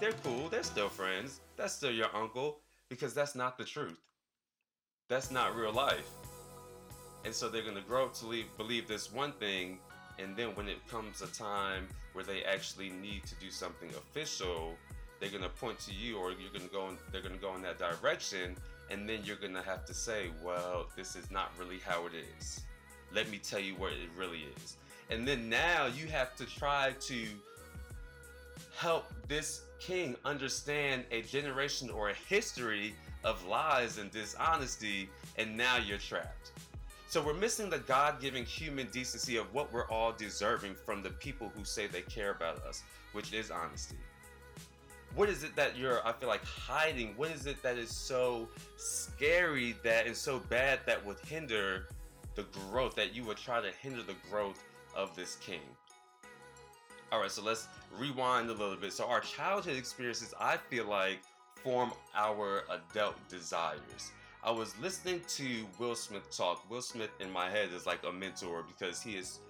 They're 0.00 0.12
cool. 0.24 0.48
They're 0.48 0.62
still 0.62 0.88
friends. 0.88 1.40
That's 1.56 1.72
still 1.72 1.90
your 1.90 2.14
uncle, 2.14 2.60
because 2.88 3.14
that's 3.14 3.34
not 3.34 3.58
the 3.58 3.64
truth. 3.64 3.98
That's 5.08 5.30
not 5.30 5.56
real 5.56 5.72
life. 5.72 6.08
And 7.24 7.34
so 7.34 7.48
they're 7.48 7.62
going 7.62 7.74
to 7.74 7.82
grow 7.82 8.04
up 8.04 8.14
to 8.14 8.26
leave, 8.26 8.46
believe 8.56 8.86
this 8.86 9.12
one 9.12 9.32
thing, 9.32 9.78
and 10.18 10.36
then 10.36 10.48
when 10.54 10.68
it 10.68 10.86
comes 10.88 11.22
a 11.22 11.26
time 11.26 11.88
where 12.12 12.24
they 12.24 12.42
actually 12.44 12.90
need 12.90 13.24
to 13.24 13.34
do 13.36 13.50
something 13.50 13.88
official, 13.90 14.76
they're 15.20 15.30
gonna 15.30 15.48
point 15.48 15.78
to 15.80 15.92
you 15.92 16.16
or 16.16 16.30
you're 16.30 16.52
gonna 16.52 16.70
go 16.72 16.88
in, 16.88 16.98
they're 17.12 17.22
gonna 17.22 17.36
go 17.36 17.54
in 17.54 17.62
that 17.62 17.78
direction 17.78 18.56
and 18.90 19.08
then 19.08 19.20
you're 19.24 19.36
gonna 19.36 19.62
have 19.62 19.84
to 19.84 19.94
say 19.94 20.30
well 20.42 20.86
this 20.96 21.16
is 21.16 21.30
not 21.30 21.52
really 21.58 21.78
how 21.84 22.06
it 22.06 22.12
is 22.38 22.60
let 23.14 23.30
me 23.30 23.38
tell 23.38 23.60
you 23.60 23.74
what 23.74 23.92
it 23.92 24.08
really 24.16 24.44
is. 24.56 24.76
And 25.10 25.26
then 25.26 25.48
now 25.48 25.86
you 25.86 26.06
have 26.06 26.36
to 26.36 26.46
try 26.46 26.92
to 27.00 27.26
help 28.76 29.12
this 29.26 29.62
king 29.80 30.16
understand 30.24 31.04
a 31.10 31.22
generation 31.22 31.90
or 31.90 32.10
a 32.10 32.14
history 32.28 32.94
of 33.24 33.44
lies 33.46 33.98
and 33.98 34.10
dishonesty 34.10 35.08
and 35.36 35.56
now 35.56 35.76
you're 35.76 35.98
trapped. 35.98 36.52
So 37.08 37.22
we're 37.22 37.34
missing 37.34 37.70
the 37.70 37.78
god-given 37.78 38.44
human 38.44 38.86
decency 38.88 39.36
of 39.36 39.52
what 39.54 39.72
we're 39.72 39.88
all 39.88 40.12
deserving 40.12 40.74
from 40.74 41.02
the 41.02 41.10
people 41.10 41.50
who 41.56 41.64
say 41.64 41.86
they 41.86 42.02
care 42.02 42.32
about 42.32 42.58
us 42.64 42.82
which 43.12 43.32
is 43.32 43.50
honesty. 43.50 43.96
What 45.14 45.28
is 45.28 45.42
it 45.42 45.56
that 45.56 45.76
you're 45.76 46.06
i 46.06 46.12
feel 46.12 46.28
like 46.28 46.44
hiding? 46.44 47.14
What 47.16 47.30
is 47.30 47.46
it 47.46 47.62
that 47.62 47.78
is 47.78 47.90
so 47.90 48.48
scary 48.76 49.74
that 49.82 50.06
is 50.06 50.18
so 50.18 50.38
bad 50.38 50.80
that 50.86 51.04
would 51.04 51.18
hinder 51.26 51.88
the 52.38 52.44
growth 52.70 52.94
that 52.94 53.16
you 53.16 53.24
would 53.24 53.36
try 53.36 53.60
to 53.60 53.68
hinder 53.82 54.00
the 54.00 54.14
growth 54.30 54.62
of 54.94 55.14
this 55.16 55.36
king. 55.40 55.60
All 57.10 57.20
right 57.20 57.30
so 57.30 57.42
let's 57.42 57.66
rewind 57.98 58.48
a 58.48 58.52
little 58.52 58.76
bit. 58.76 58.92
So 58.92 59.06
our 59.06 59.20
childhood 59.20 59.76
experiences 59.76 60.32
i 60.38 60.56
feel 60.56 60.86
like 60.86 61.18
form 61.64 61.92
our 62.14 62.62
adult 62.70 63.16
desires. 63.28 64.12
I 64.44 64.52
was 64.52 64.78
listening 64.78 65.20
to 65.30 65.66
will 65.80 65.96
smith 65.96 66.30
talk. 66.30 66.70
Will 66.70 66.80
smith 66.80 67.10
in 67.18 67.28
my 67.28 67.50
head 67.50 67.70
is 67.74 67.86
like 67.86 68.04
a 68.04 68.12
mentor 68.12 68.62
because 68.62 69.02
he 69.02 69.16
is 69.16 69.40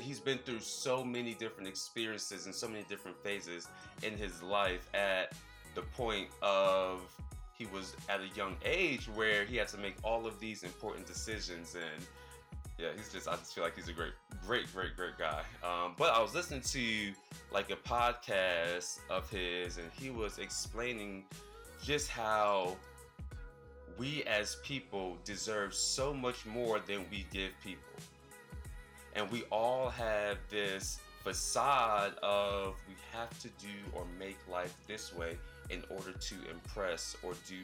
he's 0.00 0.20
been 0.20 0.38
through 0.38 0.60
so 0.60 1.04
many 1.04 1.34
different 1.34 1.68
experiences 1.68 2.46
and 2.46 2.54
so 2.54 2.68
many 2.68 2.84
different 2.88 3.16
phases 3.24 3.66
in 4.04 4.16
his 4.16 4.40
life 4.40 4.88
at 4.94 5.32
the 5.74 5.82
point 5.82 6.28
of 6.42 7.00
he 7.58 7.66
was 7.66 7.96
at 8.08 8.20
a 8.20 8.28
young 8.36 8.56
age 8.64 9.08
where 9.14 9.44
he 9.44 9.56
had 9.56 9.66
to 9.66 9.78
make 9.78 9.96
all 10.04 10.26
of 10.26 10.38
these 10.38 10.62
important 10.62 11.06
decisions 11.06 11.74
and 11.74 12.06
yeah 12.78 12.88
he's 12.96 13.12
just 13.12 13.28
i 13.28 13.32
just 13.36 13.54
feel 13.54 13.64
like 13.64 13.74
he's 13.74 13.88
a 13.88 13.92
great 13.92 14.12
great 14.46 14.72
great 14.72 14.96
great 14.96 15.16
guy 15.18 15.40
um, 15.62 15.94
but 15.96 16.12
i 16.12 16.20
was 16.20 16.34
listening 16.34 16.60
to 16.60 17.12
like 17.52 17.70
a 17.70 17.76
podcast 17.76 18.98
of 19.10 19.28
his 19.30 19.78
and 19.78 19.90
he 19.98 20.10
was 20.10 20.38
explaining 20.38 21.24
just 21.82 22.08
how 22.08 22.76
we 23.98 24.22
as 24.24 24.56
people 24.62 25.16
deserve 25.24 25.72
so 25.72 26.12
much 26.12 26.44
more 26.44 26.80
than 26.80 27.04
we 27.10 27.26
give 27.32 27.50
people 27.62 27.82
and 29.14 29.30
we 29.30 29.42
all 29.44 29.88
have 29.88 30.36
this 30.50 30.98
facade 31.24 32.14
of 32.22 32.76
we 32.86 32.94
have 33.12 33.36
to 33.40 33.48
do 33.58 33.72
or 33.94 34.04
make 34.16 34.36
life 34.48 34.76
this 34.86 35.12
way 35.12 35.36
in 35.70 35.82
order 35.90 36.12
to 36.12 36.34
impress 36.50 37.16
or 37.22 37.32
do 37.48 37.56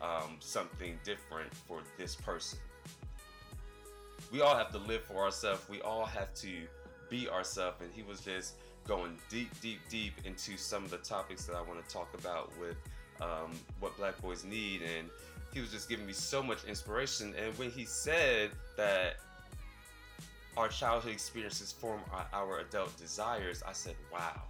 um, 0.00 0.36
something 0.40 0.98
different 1.04 1.54
for 1.54 1.80
this 1.98 2.14
person. 2.14 2.58
We 4.30 4.40
all 4.40 4.56
have 4.56 4.70
to 4.72 4.78
live 4.78 5.02
for 5.02 5.24
ourselves. 5.24 5.62
We 5.68 5.80
all 5.82 6.04
have 6.04 6.32
to 6.34 6.48
be 7.08 7.28
ourselves. 7.28 7.80
And 7.80 7.90
he 7.92 8.02
was 8.02 8.20
just 8.20 8.54
going 8.86 9.18
deep, 9.28 9.48
deep, 9.60 9.80
deep 9.88 10.14
into 10.24 10.56
some 10.56 10.84
of 10.84 10.90
the 10.90 10.98
topics 10.98 11.44
that 11.46 11.56
I 11.56 11.62
want 11.62 11.86
to 11.86 11.92
talk 11.92 12.08
about 12.18 12.50
with 12.58 12.76
um, 13.20 13.50
what 13.80 13.96
black 13.96 14.20
boys 14.22 14.44
need. 14.44 14.82
And 14.82 15.08
he 15.52 15.60
was 15.60 15.70
just 15.70 15.88
giving 15.88 16.06
me 16.06 16.12
so 16.12 16.42
much 16.42 16.64
inspiration. 16.64 17.34
And 17.42 17.56
when 17.58 17.70
he 17.70 17.84
said 17.84 18.50
that 18.76 19.16
our 20.56 20.68
childhood 20.68 21.12
experiences 21.12 21.72
form 21.72 22.00
our, 22.12 22.26
our 22.32 22.58
adult 22.60 22.96
desires, 22.96 23.62
I 23.66 23.72
said, 23.72 23.96
wow, 24.12 24.42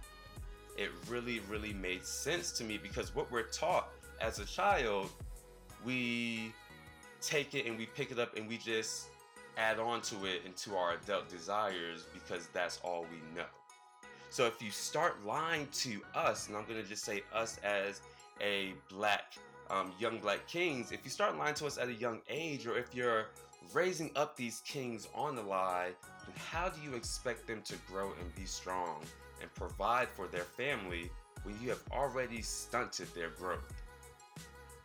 it 0.77 0.89
really, 1.09 1.41
really 1.49 1.73
made 1.73 2.05
sense 2.05 2.51
to 2.53 2.63
me 2.63 2.77
because 2.77 3.15
what 3.15 3.31
we're 3.31 3.43
taught 3.43 3.89
as 4.19 4.39
a 4.39 4.45
child, 4.45 5.09
we 5.83 6.53
take 7.21 7.53
it 7.53 7.65
and 7.65 7.77
we 7.77 7.85
pick 7.87 8.11
it 8.11 8.19
up 8.19 8.35
and 8.37 8.47
we 8.47 8.57
just 8.57 9.07
add 9.57 9.79
on 9.79 10.01
to 10.01 10.25
it 10.25 10.41
into 10.45 10.75
our 10.75 10.93
adult 10.93 11.29
desires 11.29 12.05
because 12.13 12.47
that's 12.53 12.79
all 12.83 13.05
we 13.11 13.17
know. 13.35 13.47
So 14.29 14.45
if 14.45 14.61
you 14.61 14.71
start 14.71 15.25
lying 15.25 15.67
to 15.73 16.01
us, 16.15 16.47
and 16.47 16.55
I'm 16.55 16.65
gonna 16.65 16.83
just 16.83 17.03
say 17.03 17.21
us 17.33 17.59
as 17.63 18.01
a 18.39 18.73
black, 18.89 19.33
um, 19.69 19.91
young 19.99 20.19
black 20.19 20.47
kings, 20.47 20.91
if 20.91 21.01
you 21.03 21.09
start 21.09 21.37
lying 21.37 21.55
to 21.55 21.65
us 21.65 21.77
at 21.77 21.89
a 21.89 21.93
young 21.93 22.21
age, 22.29 22.65
or 22.65 22.77
if 22.77 22.95
you're 22.95 23.27
raising 23.73 24.11
up 24.15 24.35
these 24.35 24.61
kings 24.65 25.07
on 25.13 25.35
the 25.35 25.41
lie, 25.41 25.91
then 26.25 26.35
how 26.51 26.69
do 26.69 26.81
you 26.81 26.95
expect 26.95 27.47
them 27.47 27.61
to 27.63 27.75
grow 27.87 28.13
and 28.19 28.35
be 28.35 28.45
strong 28.45 29.01
and 29.41 29.53
provide 29.53 30.07
for 30.09 30.27
their 30.27 30.43
family 30.43 31.09
when 31.43 31.59
you 31.61 31.69
have 31.69 31.83
already 31.91 32.41
stunted 32.41 33.13
their 33.13 33.29
growth? 33.31 33.80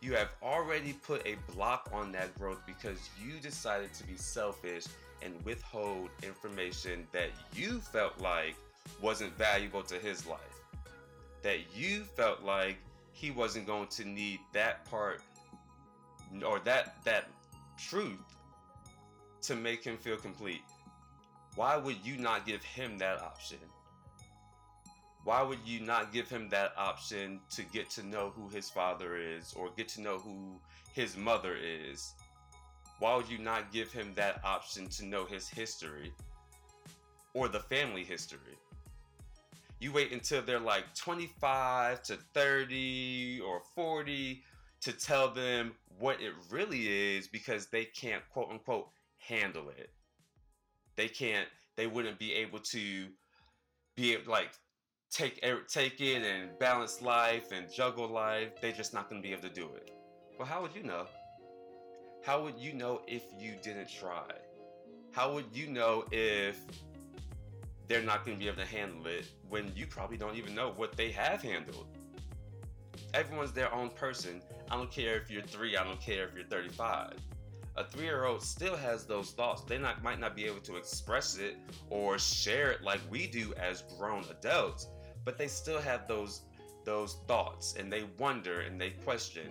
You 0.01 0.13
have 0.13 0.29
already 0.43 0.93
put 0.93 1.25
a 1.25 1.35
block 1.53 1.89
on 1.91 2.11
that 2.11 2.37
growth 2.37 2.61
because 2.65 3.09
you 3.23 3.39
decided 3.39 3.93
to 3.95 4.03
be 4.05 4.15
selfish 4.15 4.85
and 5.23 5.33
withhold 5.43 6.09
information 6.21 7.07
that 7.11 7.29
you 7.53 7.79
felt 7.79 8.19
like 8.21 8.55
wasn't 9.01 9.35
valuable 9.37 9.81
to 9.83 9.95
his 9.95 10.27
life. 10.27 10.39
That 11.41 11.75
you 11.75 12.03
felt 12.03 12.43
like 12.43 12.77
he 13.11 13.31
wasn't 13.31 13.65
going 13.65 13.87
to 13.87 14.05
need 14.07 14.39
that 14.53 14.89
part 14.89 15.21
or 16.45 16.59
that 16.59 17.03
that 17.03 17.29
truth 17.77 18.17
to 19.41 19.55
make 19.55 19.83
him 19.83 19.97
feel 19.97 20.17
complete. 20.17 20.61
Why 21.55 21.75
would 21.75 21.97
you 22.03 22.17
not 22.17 22.45
give 22.45 22.63
him 22.63 22.99
that 22.99 23.19
option? 23.19 23.57
Why 25.27 25.41
would 25.41 25.59
you 25.65 25.81
not 25.81 26.13
give 26.13 26.29
him 26.29 26.47
that 26.51 26.71
option 26.77 27.41
to 27.49 27.61
get 27.61 27.89
to 27.89 28.03
know 28.07 28.31
who 28.33 28.47
his 28.47 28.69
father 28.69 29.17
is 29.17 29.53
or 29.57 29.69
get 29.75 29.89
to 29.89 30.01
know 30.01 30.19
who 30.19 30.57
his 30.93 31.17
mother 31.17 31.57
is? 31.61 32.13
Why 32.99 33.13
would 33.13 33.27
you 33.27 33.37
not 33.37 33.73
give 33.73 33.91
him 33.91 34.13
that 34.15 34.39
option 34.45 34.87
to 34.87 35.03
know 35.03 35.25
his 35.25 35.49
history 35.49 36.13
or 37.33 37.49
the 37.49 37.59
family 37.59 38.05
history? 38.05 38.57
You 39.81 39.91
wait 39.91 40.13
until 40.13 40.41
they're 40.43 40.61
like 40.61 40.85
25 40.95 42.03
to 42.03 42.15
30 42.33 43.41
or 43.45 43.59
40 43.75 44.41
to 44.79 44.93
tell 44.93 45.29
them 45.29 45.73
what 45.99 46.21
it 46.21 46.31
really 46.49 47.17
is 47.17 47.27
because 47.27 47.65
they 47.67 47.83
can't 47.83 48.23
quote 48.31 48.49
unquote 48.49 48.87
handle 49.17 49.67
it. 49.77 49.89
They 50.95 51.09
can't. 51.09 51.49
They 51.75 51.87
wouldn't 51.87 52.17
be 52.17 52.33
able 52.33 52.59
to 52.59 53.07
be 53.97 54.15
like 54.25 54.51
take 55.11 55.43
take 55.67 56.01
it 56.01 56.21
and 56.23 56.57
balance 56.59 57.01
life 57.01 57.51
and 57.51 57.71
juggle 57.71 58.07
life. 58.07 58.61
They're 58.61 58.71
just 58.71 58.93
not 58.93 59.09
going 59.09 59.21
to 59.21 59.27
be 59.27 59.33
able 59.33 59.43
to 59.43 59.53
do 59.53 59.69
it. 59.75 59.91
Well, 60.37 60.47
how 60.47 60.61
would 60.61 60.75
you 60.75 60.83
know? 60.83 61.05
How 62.23 62.43
would 62.43 62.57
you 62.57 62.73
know 62.73 63.01
if 63.07 63.23
you 63.39 63.55
didn't 63.61 63.89
try? 63.89 64.29
How 65.11 65.33
would 65.33 65.45
you 65.53 65.67
know 65.67 66.05
if 66.11 66.59
they're 67.87 68.03
not 68.03 68.25
going 68.25 68.37
to 68.37 68.43
be 68.43 68.47
able 68.47 68.61
to 68.61 68.67
handle 68.67 69.07
it 69.07 69.25
when 69.49 69.71
you 69.75 69.87
probably 69.87 70.17
don't 70.17 70.35
even 70.35 70.53
know 70.53 70.73
what 70.75 70.95
they 70.97 71.11
have 71.11 71.41
handled? 71.41 71.87
Everyone's 73.13 73.53
their 73.53 73.73
own 73.73 73.89
person. 73.89 74.41
I 74.69 74.75
don't 74.75 74.91
care 74.91 75.15
if 75.15 75.31
you're 75.31 75.41
three. 75.41 75.77
I 75.77 75.83
don't 75.83 76.01
care 76.01 76.27
if 76.27 76.35
you're 76.35 76.45
35 76.45 77.13
a 77.77 77.83
three-year-old 77.83 78.41
still 78.41 78.75
has 78.75 79.05
those 79.05 79.31
thoughts. 79.31 79.61
They 79.61 79.77
not 79.77 80.03
might 80.03 80.19
not 80.19 80.35
be 80.35 80.45
able 80.45 80.61
to 80.61 80.75
express 80.75 81.37
it 81.37 81.57
or 81.89 82.17
share 82.17 82.71
it 82.71 82.81
like 82.81 82.99
we 83.09 83.27
do 83.27 83.53
as 83.53 83.83
grown 83.97 84.25
adults, 84.31 84.87
but 85.27 85.37
they 85.37 85.49
still 85.49 85.81
have 85.81 86.07
those 86.07 86.43
those 86.85 87.17
thoughts 87.27 87.75
and 87.77 87.91
they 87.91 88.05
wonder 88.17 88.61
and 88.61 88.79
they 88.79 88.91
question. 88.91 89.47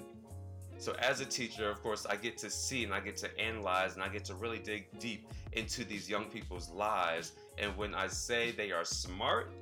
So, 0.79 0.95
as 0.99 1.21
a 1.21 1.27
teacher, 1.27 1.69
of 1.69 1.83
course, 1.83 2.07
I 2.07 2.17
get 2.17 2.39
to 2.39 2.49
see 2.49 2.83
and 2.83 2.95
I 2.95 3.01
get 3.01 3.19
to 3.19 3.39
analyze 3.39 3.93
and 3.93 4.03
I 4.03 4.09
get 4.09 4.25
to 4.27 4.35
really 4.35 4.59
dig 4.59 4.99
deep 4.99 5.31
into 5.53 5.85
these 5.85 6.09
young 6.09 6.25
people's 6.25 6.71
lives. 6.71 7.33
And 7.59 7.77
when 7.77 7.95
I 7.95 8.07
say 8.07 8.53
they 8.53 8.73
are 8.73 8.87
smart, 8.87 9.53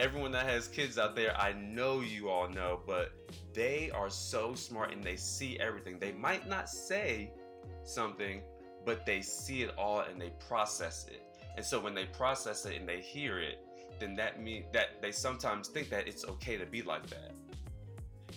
everyone 0.00 0.32
that 0.32 0.46
has 0.46 0.66
kids 0.66 0.98
out 0.98 1.14
there, 1.14 1.36
I 1.40 1.52
know 1.52 2.00
you 2.00 2.28
all 2.28 2.48
know, 2.48 2.80
but 2.84 3.12
they 3.54 3.88
are 3.94 4.10
so 4.10 4.54
smart 4.56 4.92
and 4.92 5.02
they 5.04 5.16
see 5.16 5.60
everything. 5.60 6.00
They 6.00 6.12
might 6.12 6.48
not 6.48 6.68
say 6.68 7.30
something, 7.84 8.42
but 8.84 9.06
they 9.06 9.20
see 9.20 9.62
it 9.62 9.72
all 9.78 10.00
and 10.00 10.20
they 10.20 10.32
process 10.48 11.06
it. 11.06 11.22
And 11.56 11.64
so 11.64 11.78
when 11.78 11.94
they 11.94 12.06
process 12.06 12.66
it 12.66 12.80
and 12.80 12.88
they 12.88 13.00
hear 13.00 13.38
it, 13.38 13.60
then 14.02 14.16
that 14.16 14.42
means 14.42 14.66
that 14.72 15.00
they 15.00 15.12
sometimes 15.12 15.68
think 15.68 15.88
that 15.90 16.08
it's 16.08 16.24
okay 16.24 16.56
to 16.56 16.66
be 16.66 16.82
like 16.82 17.06
that. 17.08 17.32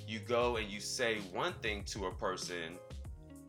You 0.08 0.20
go 0.20 0.58
and 0.58 0.70
you 0.70 0.80
say 0.80 1.18
one 1.34 1.54
thing 1.54 1.84
to 1.86 2.06
a 2.06 2.12
person 2.14 2.78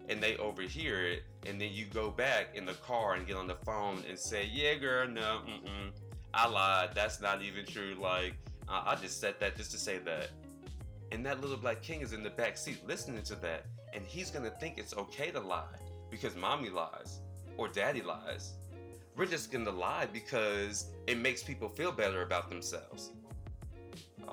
and 0.08 0.22
they 0.22 0.36
overhear 0.36 1.06
it 1.06 1.24
and 1.46 1.60
then 1.60 1.70
you 1.72 1.84
go 1.86 2.10
back 2.10 2.48
in 2.54 2.64
the 2.64 2.74
car 2.74 3.14
and 3.14 3.26
get 3.26 3.36
on 3.36 3.46
the 3.46 3.56
phone 3.56 4.02
and 4.08 4.18
say 4.18 4.48
yeah 4.52 4.74
girl 4.74 5.06
no 5.08 5.40
mm-mm, 5.46 5.90
i 6.32 6.46
lied 6.46 6.90
that's 6.94 7.20
not 7.20 7.42
even 7.42 7.64
true 7.66 7.96
like 8.00 8.34
i 8.68 8.94
just 8.94 9.20
said 9.20 9.34
that 9.40 9.56
just 9.56 9.70
to 9.70 9.78
say 9.78 9.98
that. 9.98 10.30
And 11.12 11.24
that 11.24 11.40
little 11.40 11.56
black 11.56 11.82
king 11.82 12.00
is 12.00 12.12
in 12.12 12.22
the 12.22 12.30
back 12.30 12.56
seat 12.56 12.86
listening 12.86 13.22
to 13.24 13.36
that 13.36 13.66
and 13.94 14.04
he's 14.04 14.30
gonna 14.30 14.50
think 14.50 14.78
it's 14.78 14.94
okay 14.96 15.30
to 15.30 15.40
lie 15.40 15.64
because 16.10 16.36
mommy 16.36 16.68
lies 16.68 17.20
or 17.56 17.68
daddy 17.68 18.02
lies 18.02 18.54
we're 19.16 19.26
just 19.26 19.50
gonna 19.50 19.70
lie 19.70 20.06
because 20.12 20.86
it 21.06 21.18
makes 21.18 21.42
people 21.42 21.68
feel 21.68 21.92
better 21.92 22.22
about 22.22 22.48
themselves 22.48 23.12
Oh, 24.28 24.32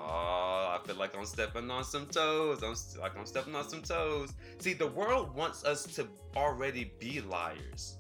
I 0.76 0.80
feel 0.86 0.96
like 0.96 1.16
I'm 1.16 1.26
stepping 1.26 1.70
on 1.70 1.84
some 1.84 2.08
toes. 2.08 2.64
I'm 2.64 3.02
like 3.02 3.18
I'm 3.18 3.26
stepping 3.26 3.56
on 3.56 3.68
some 3.68 3.82
toes. 3.82 4.34
See, 4.60 4.74
the 4.74 4.88
world 4.88 5.36
wants 5.36 5.64
us 5.64 5.84
to 5.96 6.08
already 6.36 6.92
be 7.00 7.22
liars. 7.22 7.98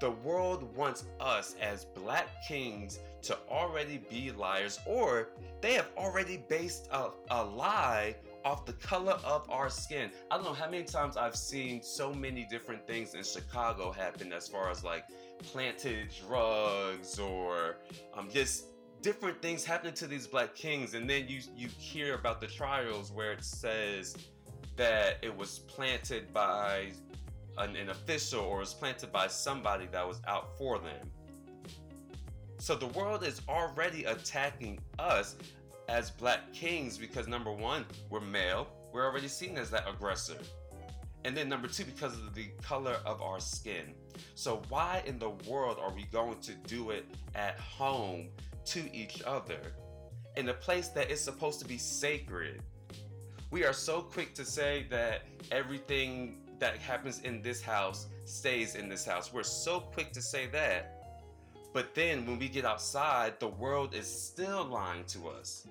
The 0.00 0.10
world 0.10 0.76
wants 0.76 1.04
us 1.18 1.56
as 1.60 1.86
black 1.86 2.28
kings 2.46 3.00
to 3.22 3.36
already 3.50 3.98
be 4.10 4.30
liars, 4.30 4.78
or 4.86 5.30
they 5.60 5.72
have 5.74 5.88
already 5.96 6.44
based 6.48 6.88
a, 6.92 7.08
a 7.30 7.42
lie 7.42 8.14
off 8.44 8.66
the 8.66 8.72
color 8.74 9.18
of 9.24 9.48
our 9.50 9.68
skin. 9.68 10.10
I 10.30 10.36
don't 10.36 10.44
know 10.44 10.52
how 10.52 10.70
many 10.70 10.84
times 10.84 11.16
I've 11.16 11.36
seen 11.36 11.82
so 11.82 12.12
many 12.12 12.46
different 12.50 12.86
things 12.86 13.14
in 13.14 13.22
Chicago 13.22 13.92
happen 13.92 14.32
as 14.32 14.48
far 14.48 14.70
as 14.70 14.84
like 14.84 15.04
planted 15.42 16.08
drugs 16.26 17.18
or 17.18 17.78
um, 18.14 18.28
just 18.32 18.66
different 19.02 19.40
things 19.40 19.64
happening 19.64 19.94
to 19.94 20.06
these 20.06 20.26
black 20.26 20.54
kings 20.54 20.94
and 20.94 21.08
then 21.08 21.26
you 21.28 21.40
you 21.56 21.68
hear 21.68 22.14
about 22.14 22.40
the 22.40 22.46
trials 22.46 23.12
where 23.12 23.30
it 23.30 23.44
says 23.44 24.16
that 24.76 25.18
it 25.22 25.36
was 25.36 25.60
planted 25.60 26.32
by 26.32 26.90
an, 27.58 27.76
an 27.76 27.90
official 27.90 28.40
or 28.40 28.58
was 28.58 28.74
planted 28.74 29.12
by 29.12 29.28
somebody 29.28 29.86
that 29.92 30.06
was 30.06 30.20
out 30.26 30.56
for 30.58 30.78
them 30.78 31.08
so 32.58 32.74
the 32.74 32.88
world 32.88 33.22
is 33.22 33.40
already 33.48 34.04
attacking 34.04 34.80
us 34.98 35.36
as 35.88 36.10
black 36.10 36.52
kings 36.52 36.98
because 36.98 37.26
number 37.26 37.52
one 37.52 37.84
we're 38.10 38.20
male 38.20 38.68
we're 38.92 39.04
already 39.04 39.28
seen 39.28 39.56
as 39.56 39.70
that 39.70 39.88
aggressor 39.88 40.38
and 41.24 41.36
then 41.36 41.48
number 41.48 41.66
two 41.66 41.84
because 41.84 42.14
of 42.14 42.34
the 42.34 42.46
color 42.62 42.96
of 43.04 43.20
our 43.22 43.40
skin 43.40 43.94
so 44.34 44.62
why 44.68 45.02
in 45.06 45.18
the 45.18 45.30
world 45.48 45.78
are 45.80 45.92
we 45.92 46.04
going 46.04 46.38
to 46.40 46.52
do 46.66 46.90
it 46.90 47.06
at 47.34 47.58
home 47.58 48.28
to 48.64 48.94
each 48.94 49.22
other 49.22 49.60
in 50.38 50.48
a 50.50 50.54
place 50.54 50.88
that 50.88 51.10
is 51.10 51.20
supposed 51.20 51.58
to 51.58 51.66
be 51.66 51.78
sacred. 51.78 52.62
We 53.50 53.64
are 53.64 53.72
so 53.72 54.00
quick 54.00 54.34
to 54.34 54.44
say 54.44 54.86
that 54.88 55.22
everything 55.50 56.42
that 56.60 56.76
happens 56.76 57.20
in 57.20 57.42
this 57.42 57.60
house 57.60 58.06
stays 58.24 58.76
in 58.76 58.88
this 58.88 59.04
house. 59.04 59.32
We're 59.32 59.42
so 59.42 59.80
quick 59.80 60.12
to 60.12 60.22
say 60.22 60.46
that. 60.52 60.94
But 61.72 61.94
then 61.94 62.24
when 62.24 62.38
we 62.38 62.48
get 62.48 62.64
outside, 62.64 63.40
the 63.40 63.48
world 63.48 63.94
is 63.94 64.06
still 64.06 64.64
lying 64.64 65.04
to 65.06 65.28
us. 65.28 65.66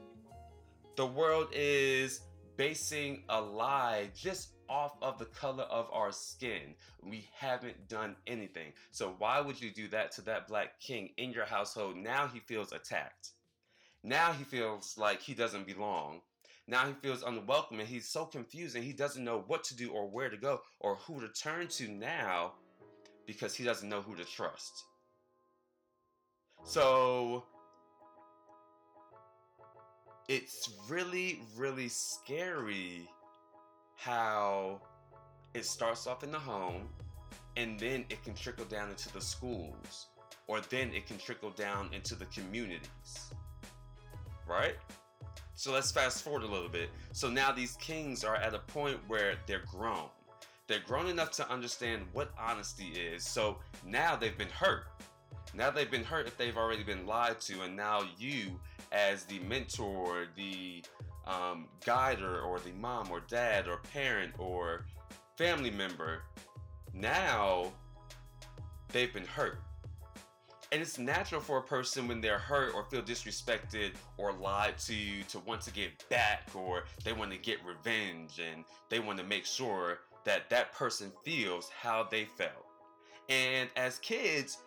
The 0.97 1.05
world 1.05 1.49
is 1.53 2.21
basing 2.57 3.21
a 3.29 3.39
lie 3.39 4.09
just 4.15 4.53
off 4.67 4.97
of 5.03 5.19
the 5.19 5.25
color 5.25 5.65
of 5.65 5.87
our 5.93 6.11
skin. 6.11 6.73
We 7.03 7.29
haven't 7.35 7.87
done 7.87 8.15
anything. 8.25 8.73
So 8.91 9.13
why 9.19 9.39
would 9.39 9.61
you 9.61 9.69
do 9.69 9.87
that 9.89 10.11
to 10.13 10.21
that 10.23 10.47
black 10.47 10.79
king 10.79 11.11
in 11.17 11.31
your 11.31 11.45
household? 11.45 11.97
Now 11.97 12.27
he 12.27 12.39
feels 12.39 12.71
attacked. 12.71 13.29
Now 14.03 14.33
he 14.33 14.43
feels 14.43 14.97
like 14.97 15.21
he 15.21 15.35
doesn't 15.35 15.67
belong. 15.67 16.21
Now 16.67 16.87
he 16.87 16.93
feels 16.93 17.21
unwelcome 17.21 17.79
and 17.79 17.87
he's 17.87 18.09
so 18.09 18.25
confused 18.25 18.75
and 18.75 18.83
he 18.83 18.91
doesn't 18.91 19.23
know 19.23 19.43
what 19.45 19.63
to 19.65 19.77
do 19.77 19.91
or 19.91 20.09
where 20.09 20.31
to 20.31 20.37
go 20.37 20.61
or 20.79 20.95
who 20.95 21.21
to 21.21 21.27
turn 21.27 21.67
to 21.67 21.87
now 21.89 22.53
because 23.27 23.53
he 23.53 23.63
doesn't 23.63 23.87
know 23.87 24.01
who 24.01 24.15
to 24.15 24.25
trust. 24.25 24.83
So 26.63 27.43
it's 30.27 30.69
really, 30.89 31.39
really 31.55 31.87
scary 31.87 33.09
how 33.95 34.81
it 35.53 35.65
starts 35.65 36.05
off 36.05 36.23
in 36.23 36.31
the 36.31 36.39
home 36.39 36.87
and 37.55 37.79
then 37.79 38.05
it 38.09 38.23
can 38.23 38.33
trickle 38.33 38.65
down 38.65 38.89
into 38.89 39.11
the 39.13 39.21
schools 39.21 40.07
or 40.47 40.59
then 40.69 40.91
it 40.93 41.07
can 41.07 41.17
trickle 41.17 41.49
down 41.51 41.89
into 41.93 42.15
the 42.15 42.25
communities. 42.25 43.31
Right? 44.47 44.75
So 45.55 45.71
let's 45.71 45.91
fast 45.91 46.23
forward 46.23 46.43
a 46.43 46.47
little 46.47 46.69
bit. 46.69 46.89
So 47.13 47.29
now 47.29 47.51
these 47.51 47.75
kings 47.77 48.23
are 48.23 48.35
at 48.35 48.53
a 48.53 48.59
point 48.59 48.99
where 49.07 49.35
they're 49.47 49.63
grown. 49.65 50.09
They're 50.67 50.83
grown 50.85 51.07
enough 51.07 51.31
to 51.31 51.49
understand 51.49 52.03
what 52.13 52.31
honesty 52.37 52.89
is. 52.89 53.25
So 53.25 53.57
now 53.85 54.15
they've 54.15 54.37
been 54.37 54.49
hurt. 54.49 54.83
Now 55.53 55.71
they've 55.71 55.89
been 55.89 56.03
hurt 56.03 56.27
if 56.27 56.37
they've 56.37 56.57
already 56.57 56.83
been 56.83 57.07
lied 57.07 57.39
to, 57.41 57.61
and 57.61 57.75
now 57.75 58.03
you, 58.19 58.59
as 58.91 59.23
the 59.25 59.39
mentor, 59.39 60.27
the 60.35 60.83
um, 61.25 61.67
guider 61.85 62.41
or 62.41 62.59
the 62.59 62.71
mom 62.73 63.11
or 63.11 63.21
dad 63.21 63.67
or 63.67 63.77
parent 63.93 64.33
or 64.37 64.85
family 65.35 65.71
member, 65.71 66.23
now 66.93 67.71
they've 68.91 69.13
been 69.13 69.25
hurt. 69.25 69.59
And 70.71 70.81
it's 70.81 70.97
natural 70.97 71.39
for 71.39 71.59
a 71.59 71.61
person 71.61 72.07
when 72.07 72.19
they're 72.19 72.39
hurt 72.39 72.73
or 72.73 72.83
feel 72.83 73.01
disrespected 73.01 73.91
or 74.17 74.33
lied 74.33 74.77
to 74.79 75.23
to 75.29 75.39
want 75.39 75.61
to 75.61 75.71
get 75.71 76.07
back 76.09 76.49
or 76.53 76.83
they 77.05 77.13
want 77.13 77.31
to 77.31 77.37
get 77.37 77.59
revenge 77.65 78.39
and 78.39 78.65
they 78.89 78.99
want 78.99 79.17
to 79.17 79.23
make 79.23 79.45
sure 79.45 79.99
that 80.25 80.49
that 80.49 80.73
person 80.73 81.11
feels 81.23 81.69
how 81.69 82.05
they 82.11 82.25
felt. 82.25 82.65
And 83.29 83.69
as 83.77 83.97
kids, 83.99 84.57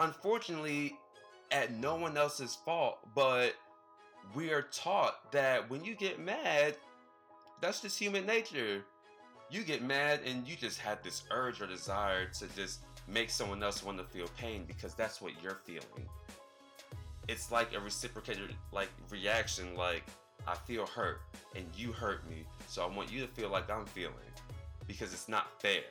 unfortunately, 0.00 0.98
at 1.52 1.72
no 1.72 1.94
one 1.94 2.16
else's 2.16 2.56
fault, 2.64 2.98
but 3.14 3.54
we 4.34 4.50
are 4.50 4.62
taught 4.72 5.30
that 5.32 5.68
when 5.70 5.84
you 5.84 5.94
get 5.94 6.18
mad, 6.18 6.76
that's 7.60 7.80
just 7.80 7.98
human 7.98 8.26
nature. 8.26 8.82
You 9.50 9.62
get 9.62 9.82
mad 9.82 10.20
and 10.26 10.48
you 10.48 10.56
just 10.56 10.78
have 10.78 11.02
this 11.02 11.24
urge 11.30 11.60
or 11.60 11.66
desire 11.66 12.26
to 12.38 12.46
just 12.56 12.80
make 13.06 13.28
someone 13.28 13.62
else 13.62 13.84
want 13.84 13.98
to 13.98 14.04
feel 14.04 14.26
pain 14.38 14.64
because 14.66 14.94
that's 14.94 15.20
what 15.20 15.32
you're 15.42 15.60
feeling. 15.64 16.08
It's 17.28 17.52
like 17.52 17.74
a 17.74 17.80
reciprocated 17.80 18.54
like 18.72 18.88
reaction 19.10 19.76
like 19.76 20.04
I 20.46 20.54
feel 20.54 20.86
hurt 20.86 21.20
and 21.54 21.66
you 21.76 21.92
hurt 21.92 22.28
me, 22.28 22.44
so 22.66 22.82
I 22.82 22.96
want 22.96 23.12
you 23.12 23.20
to 23.20 23.28
feel 23.28 23.50
like 23.50 23.70
I'm 23.70 23.84
feeling 23.86 24.14
because 24.86 25.12
it's 25.12 25.28
not 25.28 25.60
fair 25.60 25.82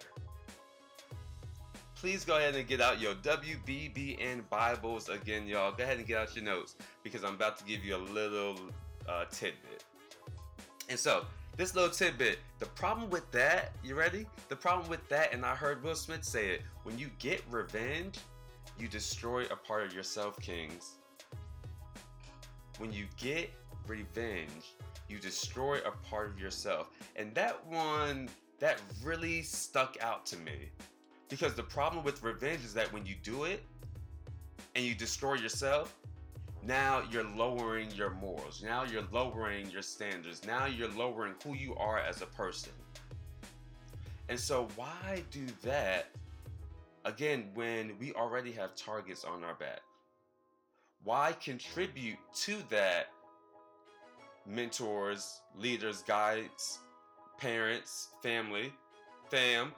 please 2.01 2.25
go 2.25 2.37
ahead 2.37 2.55
and 2.55 2.67
get 2.67 2.81
out 2.81 2.99
your 2.99 3.13
WBBN 3.13 4.41
Bibles 4.49 5.07
again, 5.07 5.45
y'all. 5.45 5.71
Go 5.71 5.83
ahead 5.83 5.99
and 5.99 6.07
get 6.07 6.17
out 6.17 6.35
your 6.35 6.43
notes 6.43 6.75
because 7.03 7.23
I'm 7.23 7.35
about 7.35 7.59
to 7.59 7.63
give 7.63 7.85
you 7.85 7.95
a 7.95 8.03
little 8.11 8.57
uh, 9.07 9.25
tidbit. 9.29 9.83
And 10.89 10.97
so, 10.97 11.27
this 11.57 11.75
little 11.75 11.91
tidbit, 11.91 12.39
the 12.57 12.65
problem 12.65 13.11
with 13.11 13.29
that, 13.33 13.73
you 13.83 13.93
ready? 13.93 14.25
The 14.49 14.55
problem 14.55 14.89
with 14.89 15.07
that, 15.09 15.31
and 15.31 15.45
I 15.45 15.53
heard 15.53 15.83
Will 15.83 15.93
Smith 15.93 16.23
say 16.23 16.49
it 16.49 16.61
when 16.81 16.97
you 16.97 17.11
get 17.19 17.43
revenge, 17.51 18.17
you 18.79 18.87
destroy 18.87 19.43
a 19.51 19.55
part 19.55 19.85
of 19.85 19.93
yourself, 19.93 20.39
Kings. 20.41 20.95
When 22.79 22.91
you 22.91 23.05
get 23.15 23.51
revenge, 23.85 24.73
you 25.07 25.19
destroy 25.19 25.77
a 25.85 25.91
part 26.09 26.31
of 26.31 26.39
yourself. 26.39 26.89
And 27.15 27.35
that 27.35 27.63
one, 27.67 28.27
that 28.57 28.81
really 29.03 29.43
stuck 29.43 29.97
out 30.01 30.25
to 30.27 30.37
me 30.37 30.71
because 31.31 31.55
the 31.55 31.63
problem 31.63 32.03
with 32.03 32.21
revenge 32.21 32.63
is 32.63 32.73
that 32.75 32.91
when 32.93 33.05
you 33.05 33.15
do 33.23 33.45
it 33.45 33.63
and 34.75 34.85
you 34.85 34.93
destroy 34.93 35.35
yourself, 35.35 35.95
now 36.63 37.01
you're 37.09 37.23
lowering 37.23 37.89
your 37.91 38.11
morals. 38.11 38.61
Now 38.63 38.83
you're 38.83 39.07
lowering 39.11 39.71
your 39.71 39.81
standards. 39.81 40.45
Now 40.45 40.67
you're 40.67 40.91
lowering 40.91 41.33
who 41.43 41.55
you 41.55 41.73
are 41.75 41.97
as 41.97 42.21
a 42.21 42.27
person. 42.27 42.73
And 44.29 44.39
so, 44.39 44.67
why 44.75 45.23
do 45.31 45.45
that 45.63 46.09
again 47.05 47.49
when 47.55 47.93
we 47.99 48.13
already 48.13 48.51
have 48.51 48.75
targets 48.75 49.23
on 49.23 49.43
our 49.43 49.55
back? 49.55 49.81
Why 51.03 51.33
contribute 51.41 52.19
to 52.43 52.57
that 52.69 53.07
mentors, 54.45 55.41
leaders, 55.57 56.01
guides, 56.03 56.79
parents, 57.37 58.09
family, 58.21 58.71
fam. 59.29 59.73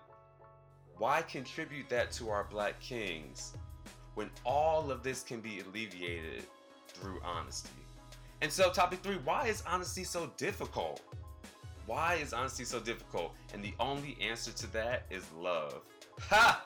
Why 1.04 1.22
contribute 1.22 1.90
that 1.90 2.14
to 2.14 2.30
our 2.30 2.46
black 2.46 2.80
kings 2.80 3.58
when 4.14 4.30
all 4.46 4.90
of 4.90 5.04
this 5.04 5.22
can 5.22 5.42
be 5.42 5.60
alleviated 5.60 6.46
through 6.88 7.20
honesty? 7.26 7.68
And 8.42 8.50
so, 8.50 8.72
topic 8.72 9.00
three 9.04 9.18
why 9.26 9.48
is 9.48 9.64
honesty 9.68 10.06
so 10.06 10.32
difficult? 10.38 11.02
Why 11.88 12.14
is 12.14 12.32
honesty 12.32 12.64
so 12.64 12.80
difficult? 12.80 13.34
And 13.54 13.62
the 13.62 13.74
only 13.82 14.16
answer 14.22 14.54
to 14.54 14.72
that 14.72 15.04
is 15.10 15.30
love. 15.38 15.82
Ha! 16.22 16.64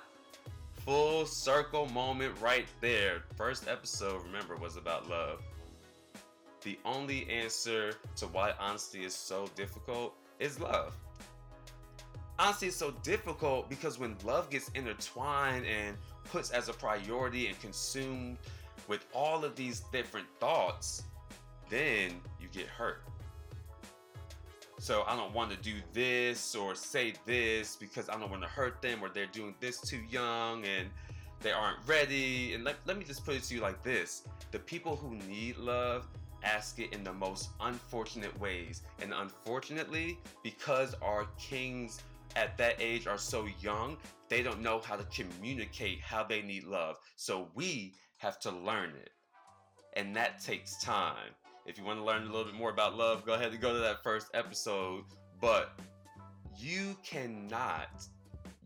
Full 0.85 1.25
circle 1.25 1.87
moment 1.87 2.39
right 2.39 2.67
there. 2.79 3.23
First 3.37 3.67
episode, 3.67 4.21
remember, 4.23 4.55
was 4.55 4.77
about 4.77 5.09
love. 5.09 5.41
The 6.61 6.77
only 6.85 7.27
answer 7.27 7.95
to 8.17 8.27
why 8.27 8.53
honesty 8.59 9.03
is 9.03 9.15
so 9.15 9.49
difficult 9.55 10.13
is 10.39 10.59
love. 10.59 10.93
Honesty 12.39 12.67
is 12.67 12.75
so 12.75 12.91
difficult 13.01 13.67
because 13.67 13.97
when 13.97 14.15
love 14.23 14.49
gets 14.51 14.69
intertwined 14.75 15.65
and 15.65 15.97
puts 16.25 16.51
as 16.51 16.69
a 16.69 16.73
priority 16.73 17.47
and 17.47 17.59
consumed 17.59 18.37
with 18.87 19.05
all 19.13 19.43
of 19.43 19.55
these 19.55 19.81
different 19.91 20.27
thoughts, 20.39 21.03
then 21.69 22.11
you 22.39 22.47
get 22.53 22.67
hurt. 22.67 23.01
So 24.79 25.03
I 25.07 25.15
don't 25.15 25.33
want 25.33 25.49
to 25.49 25.57
do 25.57 25.73
this 25.93 26.55
or 26.55 26.75
say 26.75 27.15
this 27.25 27.75
because 27.75 28.07
I 28.07 28.19
don't 28.19 28.29
want 28.29 28.43
to 28.43 28.47
hurt 28.47 28.83
them 28.83 29.03
or 29.03 29.09
they're 29.09 29.25
doing 29.25 29.55
this 29.59 29.81
too 29.81 30.01
young 30.07 30.63
and 30.65 30.89
they 31.41 31.51
aren't 31.51 31.79
ready. 31.87 32.53
And 32.53 32.63
let, 32.63 32.75
let 32.85 32.99
me 32.99 33.03
just 33.03 33.25
put 33.25 33.35
it 33.35 33.43
to 33.43 33.55
you 33.55 33.61
like 33.61 33.81
this 33.81 34.23
the 34.51 34.59
people 34.59 34.95
who 34.95 35.15
need 35.27 35.57
love 35.57 36.07
ask 36.43 36.79
it 36.79 36.93
in 36.93 37.03
the 37.03 37.13
most 37.13 37.49
unfortunate 37.61 38.37
ways. 38.39 38.83
And 39.01 39.13
unfortunately, 39.13 40.19
because 40.43 40.93
our 41.01 41.25
kings 41.39 42.01
at 42.37 42.55
that 42.59 42.75
age 42.79 43.07
are 43.07 43.17
so 43.17 43.47
young, 43.61 43.97
they 44.29 44.43
don't 44.43 44.61
know 44.61 44.79
how 44.79 44.95
to 44.95 45.03
communicate 45.05 45.99
how 45.99 46.23
they 46.23 46.43
need 46.43 46.63
love. 46.65 46.97
So 47.15 47.49
we 47.55 47.95
have 48.19 48.39
to 48.41 48.51
learn 48.51 48.91
it. 48.91 49.09
And 49.95 50.15
that 50.15 50.39
takes 50.39 50.81
time. 50.83 51.31
If 51.65 51.79
you 51.79 51.83
want 51.83 51.99
to 51.99 52.05
learn 52.05 52.21
a 52.21 52.25
little 52.25 52.45
bit 52.45 52.53
more 52.53 52.69
about 52.69 52.95
love, 52.95 53.25
go 53.25 53.33
ahead 53.33 53.51
and 53.51 53.59
go 53.59 53.73
to 53.73 53.79
that 53.79 54.03
first 54.03 54.27
episode. 54.35 55.05
But 55.41 55.79
you 56.55 56.95
cannot, 57.03 58.05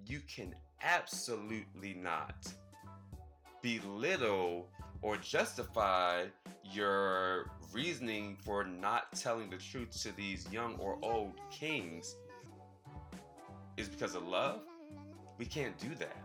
you 0.06 0.20
can 0.28 0.54
absolutely 0.84 1.94
not 1.94 2.48
belittle 3.62 4.70
or 5.02 5.16
justify 5.16 6.26
your 6.64 7.50
reasoning 7.72 8.38
for 8.44 8.66
not 8.66 9.14
telling 9.14 9.50
the 9.50 9.58
truth 9.58 9.92
to 10.04 10.16
these 10.18 10.46
young 10.52 10.76
or 10.76 10.98
old 11.02 11.40
kings 11.50 12.18
is 13.78 13.88
because 13.88 14.16
of 14.16 14.28
love. 14.28 14.62
We 15.38 15.46
can't 15.46 15.78
do 15.78 15.94
that. 15.96 16.18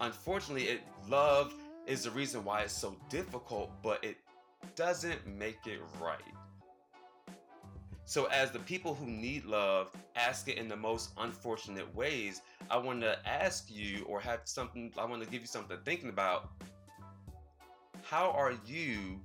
Unfortunately, 0.00 0.64
it 0.64 0.80
love 1.08 1.54
is 1.86 2.04
the 2.04 2.10
reason 2.10 2.44
why 2.44 2.62
it's 2.62 2.72
so 2.72 2.96
difficult, 3.08 3.70
but 3.82 4.04
it 4.04 4.16
doesn't 4.74 5.26
make 5.26 5.66
it 5.66 5.80
right. 6.00 6.20
So, 8.04 8.26
as 8.26 8.52
the 8.52 8.60
people 8.60 8.94
who 8.94 9.06
need 9.06 9.44
love 9.44 9.90
ask 10.14 10.48
it 10.48 10.58
in 10.58 10.68
the 10.68 10.76
most 10.76 11.10
unfortunate 11.18 11.92
ways, 11.94 12.40
I 12.70 12.76
want 12.76 13.00
to 13.00 13.18
ask 13.28 13.68
you 13.68 14.04
or 14.04 14.20
have 14.20 14.40
something, 14.44 14.92
I 14.96 15.04
want 15.04 15.24
to 15.24 15.28
give 15.28 15.40
you 15.40 15.48
something 15.48 15.76
thinking 15.84 16.08
about. 16.08 16.50
How 18.02 18.30
are 18.30 18.54
you 18.64 19.20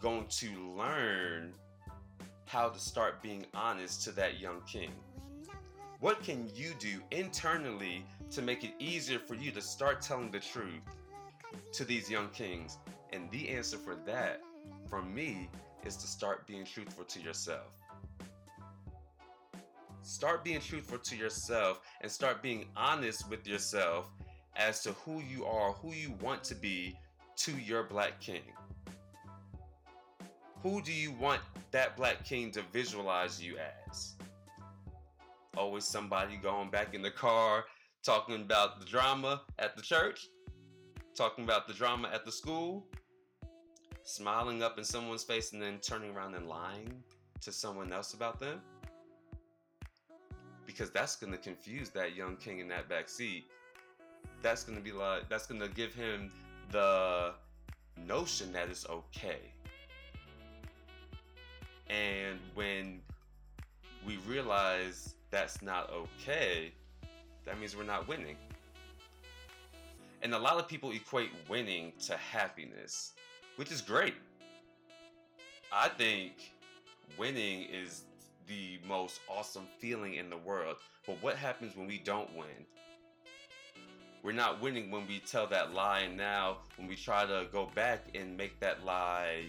going 0.00 0.26
to 0.28 0.48
learn 0.76 1.52
how 2.46 2.70
to 2.70 2.78
start 2.78 3.22
being 3.22 3.44
honest 3.52 4.02
to 4.04 4.12
that 4.12 4.40
young 4.40 4.62
king? 4.66 4.92
What 6.02 6.20
can 6.24 6.50
you 6.52 6.72
do 6.80 7.00
internally 7.12 8.04
to 8.32 8.42
make 8.42 8.64
it 8.64 8.72
easier 8.80 9.20
for 9.20 9.36
you 9.36 9.52
to 9.52 9.60
start 9.60 10.02
telling 10.02 10.32
the 10.32 10.40
truth 10.40 10.82
to 11.74 11.84
these 11.84 12.10
young 12.10 12.28
kings? 12.30 12.78
And 13.12 13.30
the 13.30 13.48
answer 13.50 13.76
for 13.76 13.94
that 14.04 14.40
for 14.88 15.00
me 15.00 15.48
is 15.86 15.94
to 15.98 16.08
start 16.08 16.44
being 16.48 16.64
truthful 16.64 17.04
to 17.04 17.20
yourself. 17.20 17.76
Start 20.02 20.42
being 20.42 20.60
truthful 20.60 20.98
to 20.98 21.14
yourself 21.16 21.82
and 22.00 22.10
start 22.10 22.42
being 22.42 22.66
honest 22.76 23.30
with 23.30 23.46
yourself 23.46 24.10
as 24.56 24.82
to 24.82 24.94
who 25.04 25.20
you 25.20 25.44
are, 25.44 25.70
who 25.70 25.92
you 25.92 26.14
want 26.20 26.42
to 26.42 26.56
be 26.56 26.98
to 27.36 27.52
your 27.52 27.84
black 27.84 28.18
king. 28.18 28.42
Who 30.64 30.82
do 30.82 30.92
you 30.92 31.12
want 31.12 31.42
that 31.70 31.96
black 31.96 32.24
king 32.24 32.50
to 32.50 32.62
visualize 32.72 33.40
you 33.40 33.56
as? 33.88 34.14
Always 35.56 35.84
somebody 35.84 36.36
going 36.36 36.70
back 36.70 36.94
in 36.94 37.02
the 37.02 37.10
car 37.10 37.64
talking 38.02 38.36
about 38.36 38.80
the 38.80 38.86
drama 38.86 39.42
at 39.58 39.76
the 39.76 39.82
church, 39.82 40.28
talking 41.14 41.44
about 41.44 41.68
the 41.68 41.74
drama 41.74 42.10
at 42.12 42.24
the 42.24 42.32
school, 42.32 42.86
smiling 44.02 44.62
up 44.62 44.78
in 44.78 44.84
someone's 44.84 45.22
face 45.22 45.52
and 45.52 45.60
then 45.60 45.78
turning 45.78 46.16
around 46.16 46.34
and 46.34 46.48
lying 46.48 46.92
to 47.42 47.52
someone 47.52 47.92
else 47.92 48.14
about 48.14 48.40
them? 48.40 48.60
Because 50.64 50.90
that's 50.90 51.16
going 51.16 51.32
to 51.32 51.38
confuse 51.38 51.90
that 51.90 52.16
young 52.16 52.36
king 52.36 52.60
in 52.60 52.68
that 52.68 52.88
back 52.88 53.08
seat. 53.08 53.44
That's 54.40 54.64
going 54.64 54.78
to 54.78 54.82
be 54.82 54.92
like, 54.92 55.28
that's 55.28 55.46
going 55.46 55.60
to 55.60 55.68
give 55.68 55.92
him 55.92 56.30
the 56.70 57.34
notion 58.06 58.52
that 58.52 58.70
it's 58.70 58.88
okay. 58.88 59.52
And 61.88 62.38
when 62.54 63.00
we 64.06 64.16
realize 64.26 65.14
that's 65.32 65.60
not 65.62 65.90
okay, 65.90 66.72
that 67.44 67.58
means 67.58 67.76
we're 67.76 67.82
not 67.82 68.06
winning. 68.06 68.36
And 70.22 70.32
a 70.34 70.38
lot 70.38 70.58
of 70.58 70.68
people 70.68 70.92
equate 70.92 71.30
winning 71.48 71.92
to 72.06 72.16
happiness 72.16 73.14
which 73.56 73.70
is 73.70 73.80
great. 73.80 74.14
I 75.72 75.88
think 75.88 76.52
winning 77.18 77.66
is 77.70 78.02
the 78.46 78.78
most 78.86 79.20
awesome 79.28 79.66
feeling 79.78 80.14
in 80.14 80.30
the 80.30 80.36
world. 80.36 80.76
But 81.06 81.22
what 81.22 81.36
happens 81.36 81.76
when 81.76 81.86
we 81.86 81.98
don't 81.98 82.34
win? 82.36 82.66
We're 84.22 84.32
not 84.32 84.60
winning 84.60 84.90
when 84.90 85.06
we 85.08 85.18
tell 85.18 85.48
that 85.48 85.74
lie, 85.74 86.00
and 86.00 86.16
now 86.16 86.58
when 86.76 86.86
we 86.86 86.94
try 86.94 87.26
to 87.26 87.46
go 87.50 87.68
back 87.74 88.04
and 88.14 88.36
make 88.36 88.58
that 88.60 88.84
lie 88.84 89.44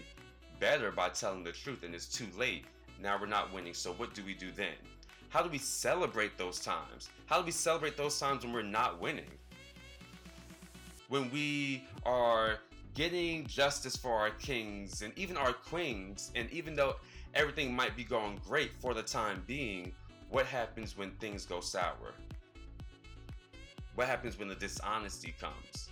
better 0.58 0.90
by 0.90 1.10
telling 1.10 1.44
the 1.44 1.52
truth, 1.52 1.84
and 1.84 1.94
it's 1.94 2.08
too 2.08 2.26
late. 2.36 2.64
Now 3.00 3.18
we're 3.20 3.26
not 3.26 3.52
winning. 3.52 3.74
So, 3.74 3.92
what 3.92 4.14
do 4.14 4.24
we 4.24 4.34
do 4.34 4.50
then? 4.50 4.74
How 5.34 5.42
do 5.42 5.48
we 5.48 5.58
celebrate 5.58 6.38
those 6.38 6.60
times? 6.60 7.08
How 7.26 7.40
do 7.40 7.44
we 7.44 7.50
celebrate 7.50 7.96
those 7.96 8.20
times 8.20 8.44
when 8.44 8.52
we're 8.52 8.62
not 8.62 9.00
winning? 9.00 9.32
When 11.08 11.28
we 11.32 11.82
are 12.06 12.58
getting 12.94 13.44
justice 13.48 13.96
for 13.96 14.12
our 14.12 14.30
kings 14.30 15.02
and 15.02 15.12
even 15.18 15.36
our 15.36 15.52
queens. 15.52 16.30
And 16.36 16.48
even 16.52 16.76
though 16.76 16.94
everything 17.34 17.74
might 17.74 17.96
be 17.96 18.04
going 18.04 18.40
great 18.46 18.74
for 18.74 18.94
the 18.94 19.02
time 19.02 19.42
being, 19.44 19.92
what 20.30 20.46
happens 20.46 20.96
when 20.96 21.10
things 21.16 21.44
go 21.44 21.58
sour? 21.58 22.14
What 23.96 24.06
happens 24.06 24.38
when 24.38 24.46
the 24.46 24.54
dishonesty 24.54 25.34
comes? 25.40 25.88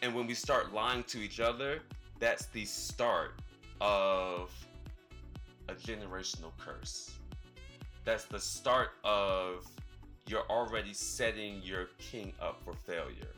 And 0.00 0.14
when 0.14 0.28
we 0.28 0.34
start 0.34 0.72
lying 0.72 1.02
to 1.08 1.18
each 1.18 1.40
other, 1.40 1.80
that's 2.20 2.46
the 2.46 2.66
start 2.66 3.40
of 3.80 4.52
a 5.68 5.74
generational 5.74 6.52
curse. 6.56 7.15
That's 8.06 8.24
the 8.24 8.38
start 8.38 8.90
of 9.02 9.66
you're 10.28 10.48
already 10.48 10.94
setting 10.94 11.60
your 11.64 11.88
king 11.98 12.32
up 12.40 12.62
for 12.64 12.72
failure. 12.72 13.34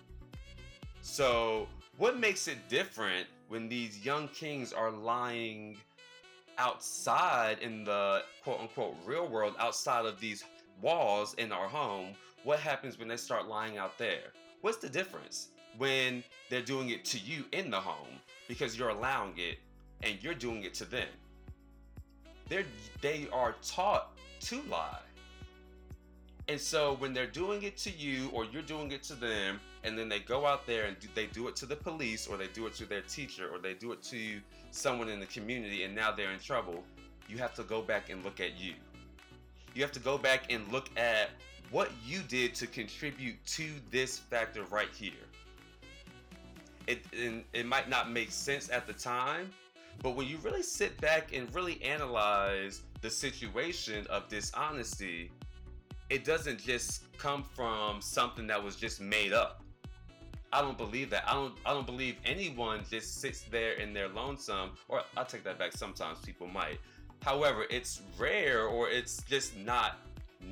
So 1.01 1.67
what 1.97 2.21
makes 2.21 2.49
it 2.49 2.59
different 2.69 3.27
when 3.49 3.71
these 3.71 4.05
young 4.05 4.29
kings 4.29 4.75
are 4.75 4.91
lying 4.91 5.79
outside 6.59 7.61
in 7.61 7.83
the 7.83 8.25
quote 8.45 8.61
unquote 8.61 8.95
real 9.07 9.27
world, 9.27 9.55
outside 9.59 10.05
of 10.05 10.21
these 10.21 10.45
walls 10.83 11.33
in 11.39 11.51
our 11.51 11.67
home? 11.67 12.09
What 12.45 12.59
happens 12.61 12.99
when 12.99 13.09
they 13.09 13.17
start 13.17 13.49
lying 13.49 13.79
out 13.79 13.97
there? 13.97 14.35
What's 14.61 14.77
the 14.77 14.91
difference 14.91 15.49
when 15.79 16.23
they're 16.51 16.61
doing 16.61 16.91
it 16.91 17.07
to 17.07 17.19
you 17.19 17.47
in 17.53 17.71
the 17.71 17.81
home 17.81 18.19
because 18.49 18.79
you're 18.79 18.91
allowing 18.91 19.33
it 19.39 19.61
and 20.03 20.23
you're 20.23 20.35
doing 20.35 20.65
it 20.65 20.75
to 20.75 20.85
them? 20.85 21.09
They're, 22.51 22.67
they 23.01 23.29
are 23.33 23.55
taught 23.63 24.19
to 24.40 24.62
lie. 24.70 25.01
And 26.48 26.59
so 26.59 26.94
when 26.98 27.12
they're 27.12 27.27
doing 27.27 27.62
it 27.62 27.77
to 27.79 27.90
you 27.90 28.31
or 28.33 28.44
you're 28.46 28.62
doing 28.62 28.90
it 28.92 29.03
to 29.05 29.14
them, 29.14 29.61
and 29.85 29.98
then 29.98 30.09
they 30.09 30.18
go 30.18 30.46
out 30.46 30.66
there 30.66 30.87
and 30.87 30.98
do, 30.98 31.09
they 31.14 31.27
do 31.27 31.46
it 31.48 31.57
to 31.57 31.66
the 31.66 31.77
police 31.77 32.27
or 32.27 32.37
they 32.37 32.46
do 32.48 32.66
it 32.66 32.74
to 32.77 32.87
their 32.87 33.03
teacher 33.03 33.48
or 33.53 33.59
they 33.59 33.74
do 33.74 33.92
it 33.92 34.03
to 34.05 34.40
someone 34.70 35.09
in 35.09 35.20
the 35.20 35.27
community, 35.27 35.85
and 35.85 35.94
now 35.94 36.11
they're 36.11 36.33
in 36.33 36.38
trouble, 36.38 36.83
you 37.29 37.37
have 37.38 37.55
to 37.55 37.62
go 37.64 37.83
back 37.83 38.09
and 38.11 38.24
look 38.24 38.40
at 38.40 38.59
you. 38.59 38.72
You 39.74 39.83
have 39.83 39.92
to 39.92 40.01
go 40.01 40.16
back 40.16 40.51
and 40.51 40.66
look 40.72 40.88
at 40.96 41.31
what 41.70 41.90
you 42.07 42.20
did 42.29 42.55
to 42.57 42.66
contribute 42.66 43.37
to 43.46 43.68
this 43.90 44.18
factor 44.18 44.62
right 44.64 44.88
here. 44.94 45.12
It, 46.87 47.05
it 47.53 47.66
might 47.66 47.90
not 47.90 48.11
make 48.11 48.31
sense 48.31 48.70
at 48.70 48.87
the 48.87 48.94
time, 48.94 49.51
But 50.03 50.14
when 50.14 50.27
you 50.29 50.38
really 50.38 50.62
sit 50.62 50.98
back 51.01 51.35
and 51.35 51.53
really 51.55 51.83
analyze 51.83 52.83
the 53.01 53.11
situation 53.11 54.07
of 54.09 54.29
dishonesty, 54.29 55.31
it 56.11 56.25
doesn't 56.25 56.59
just 56.59 57.05
come 57.19 57.43
from 57.43 58.01
something 58.01 58.47
that 58.47 58.63
was 58.63 58.77
just 58.77 59.01
made 59.01 59.33
up. 59.33 59.63
I 60.53 60.63
don't 60.63 60.79
believe 60.79 61.11
that. 61.11 61.25
I 61.29 61.35
don't 61.35 61.55
I 61.67 61.75
don't 61.75 61.87
believe 61.87 62.17
anyone 62.25 62.81
just 62.91 63.21
sits 63.21 63.43
there 63.51 63.73
in 63.73 63.93
their 63.93 64.09
lonesome 64.09 64.71
or 64.89 65.03
I'll 65.17 65.27
take 65.27 65.45
that 65.45 65.59
back 65.59 65.73
sometimes 65.73 66.21
people 66.21 66.47
might. 66.47 66.79
However, 67.23 67.65
it's 67.69 68.01
rare 68.19 68.67
or 68.67 68.89
it's 68.89 69.23
just 69.25 69.57
not 69.59 69.99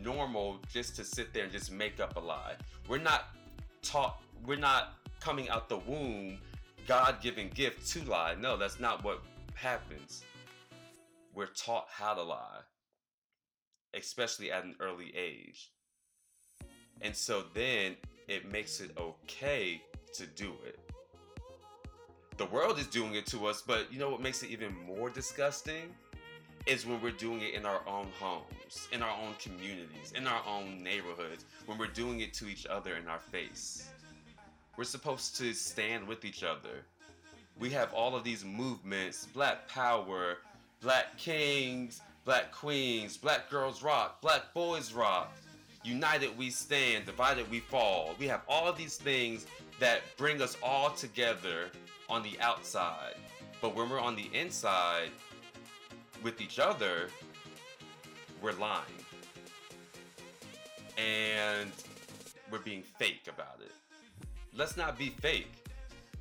normal 0.02 0.58
just 0.70 0.96
to 0.96 1.04
sit 1.04 1.32
there 1.32 1.44
and 1.44 1.52
just 1.52 1.72
make 1.72 1.98
up 1.98 2.16
a 2.16 2.20
lie. 2.20 2.56
We're 2.88 2.98
not 2.98 3.28
taught 3.82 4.20
we're 4.44 4.58
not 4.58 4.94
coming 5.20 5.48
out 5.48 5.68
the 5.68 5.78
womb 5.78 6.38
God-given 6.86 7.50
gift 7.54 7.88
to 7.92 8.04
lie. 8.04 8.34
No, 8.38 8.56
that's 8.56 8.78
not 8.78 9.02
what 9.02 9.22
happens. 9.54 10.22
We're 11.36 11.46
taught 11.48 11.88
how 11.90 12.14
to 12.14 12.22
lie, 12.22 12.60
especially 13.92 14.50
at 14.50 14.64
an 14.64 14.74
early 14.80 15.12
age. 15.14 15.70
And 17.02 17.14
so 17.14 17.44
then 17.52 17.96
it 18.26 18.50
makes 18.50 18.80
it 18.80 18.96
okay 18.98 19.82
to 20.14 20.26
do 20.26 20.54
it. 20.64 20.80
The 22.38 22.46
world 22.46 22.78
is 22.78 22.86
doing 22.86 23.16
it 23.16 23.26
to 23.26 23.46
us, 23.46 23.62
but 23.66 23.92
you 23.92 23.98
know 23.98 24.08
what 24.08 24.22
makes 24.22 24.42
it 24.42 24.50
even 24.50 24.74
more 24.86 25.10
disgusting? 25.10 25.94
Is 26.64 26.86
when 26.86 27.02
we're 27.02 27.10
doing 27.10 27.42
it 27.42 27.52
in 27.52 27.66
our 27.66 27.82
own 27.86 28.08
homes, 28.18 28.88
in 28.90 29.02
our 29.02 29.16
own 29.22 29.34
communities, 29.38 30.14
in 30.14 30.26
our 30.26 30.40
own 30.48 30.82
neighborhoods, 30.82 31.44
when 31.66 31.76
we're 31.76 31.86
doing 31.86 32.20
it 32.20 32.32
to 32.34 32.48
each 32.48 32.64
other 32.64 32.96
in 32.96 33.08
our 33.08 33.20
face. 33.20 33.90
We're 34.78 34.84
supposed 34.84 35.36
to 35.36 35.52
stand 35.52 36.08
with 36.08 36.24
each 36.24 36.42
other. 36.42 36.86
We 37.58 37.68
have 37.70 37.92
all 37.92 38.16
of 38.16 38.24
these 38.24 38.42
movements 38.42 39.26
Black 39.34 39.68
Power, 39.68 40.38
Black 40.86 41.16
Kings, 41.18 42.00
Black 42.24 42.52
Queens, 42.52 43.16
Black 43.16 43.50
Girls 43.50 43.82
Rock, 43.82 44.20
Black 44.20 44.54
Boys 44.54 44.92
Rock. 44.92 45.32
United 45.82 46.38
we 46.38 46.48
stand, 46.48 47.06
divided 47.06 47.50
we 47.50 47.58
fall. 47.58 48.14
We 48.20 48.28
have 48.28 48.42
all 48.48 48.72
these 48.72 48.96
things 48.96 49.46
that 49.80 50.02
bring 50.16 50.40
us 50.40 50.56
all 50.62 50.90
together 50.90 51.70
on 52.08 52.22
the 52.22 52.38
outside. 52.40 53.14
But 53.60 53.74
when 53.74 53.90
we're 53.90 53.98
on 53.98 54.14
the 54.14 54.30
inside 54.32 55.10
with 56.22 56.40
each 56.40 56.60
other, 56.60 57.08
we're 58.40 58.52
lying. 58.52 58.84
And 60.96 61.72
we're 62.48 62.60
being 62.60 62.84
fake 62.96 63.26
about 63.26 63.58
it. 63.58 63.72
Let's 64.54 64.76
not 64.76 64.96
be 64.96 65.08
fake. 65.08 65.52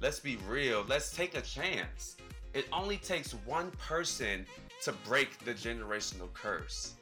Let's 0.01 0.19
be 0.19 0.37
real. 0.47 0.83
Let's 0.89 1.15
take 1.15 1.37
a 1.37 1.41
chance. 1.41 2.15
It 2.55 2.65
only 2.71 2.95
takes 2.95 3.33
one 3.45 3.69
person 3.71 4.45
to 4.83 4.93
break 5.05 5.37
the 5.39 5.53
generational 5.53 6.31
curse. 6.33 6.93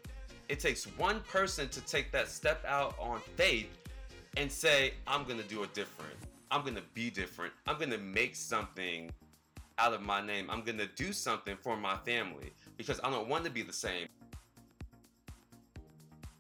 It 0.50 0.60
takes 0.60 0.86
one 0.98 1.20
person 1.22 1.70
to 1.70 1.82
take 1.82 2.12
that 2.12 2.28
step 2.28 2.66
out 2.68 2.96
on 3.00 3.22
faith 3.38 3.70
and 4.36 4.52
say, 4.52 4.96
I'm 5.06 5.26
to 5.26 5.44
do 5.44 5.62
it 5.62 5.76
different. 5.76 6.16
I'm 6.50 6.66
to 6.66 6.82
be 6.96 7.12
different. 7.12 7.54
I'm 7.68 7.78
to 7.80 7.98
make 8.00 8.36
something 8.36 9.12
out 9.78 9.94
of 9.94 10.02
my 10.02 10.26
name. 10.26 10.50
I'm 10.50 10.64
to 10.64 10.88
do 10.96 11.14
something 11.14 11.56
for 11.62 11.78
my 11.78 11.98
family 11.98 12.52
because 12.76 13.00
I 13.04 13.12
don't 13.12 13.28
want 13.28 13.46
to 13.46 13.52
be 13.52 13.62
the 13.62 13.74
same. 13.74 14.08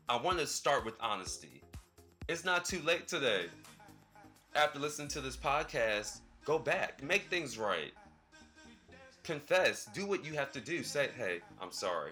I 0.09 0.17
want 0.17 0.39
to 0.39 0.47
start 0.47 0.85
with 0.85 0.95
honesty. 0.99 1.61
It's 2.27 2.43
not 2.43 2.65
too 2.65 2.81
late 2.81 3.07
today. 3.07 3.45
After 4.55 4.79
listening 4.79 5.07
to 5.09 5.21
this 5.21 5.37
podcast, 5.37 6.21
go 6.45 6.57
back, 6.57 7.03
make 7.03 7.29
things 7.29 7.59
right. 7.59 7.93
Confess, 9.23 9.85
do 9.93 10.05
what 10.05 10.25
you 10.25 10.33
have 10.33 10.51
to 10.51 10.59
do. 10.59 10.83
Say, 10.83 11.09
hey, 11.17 11.39
I'm 11.61 11.71
sorry. 11.71 12.11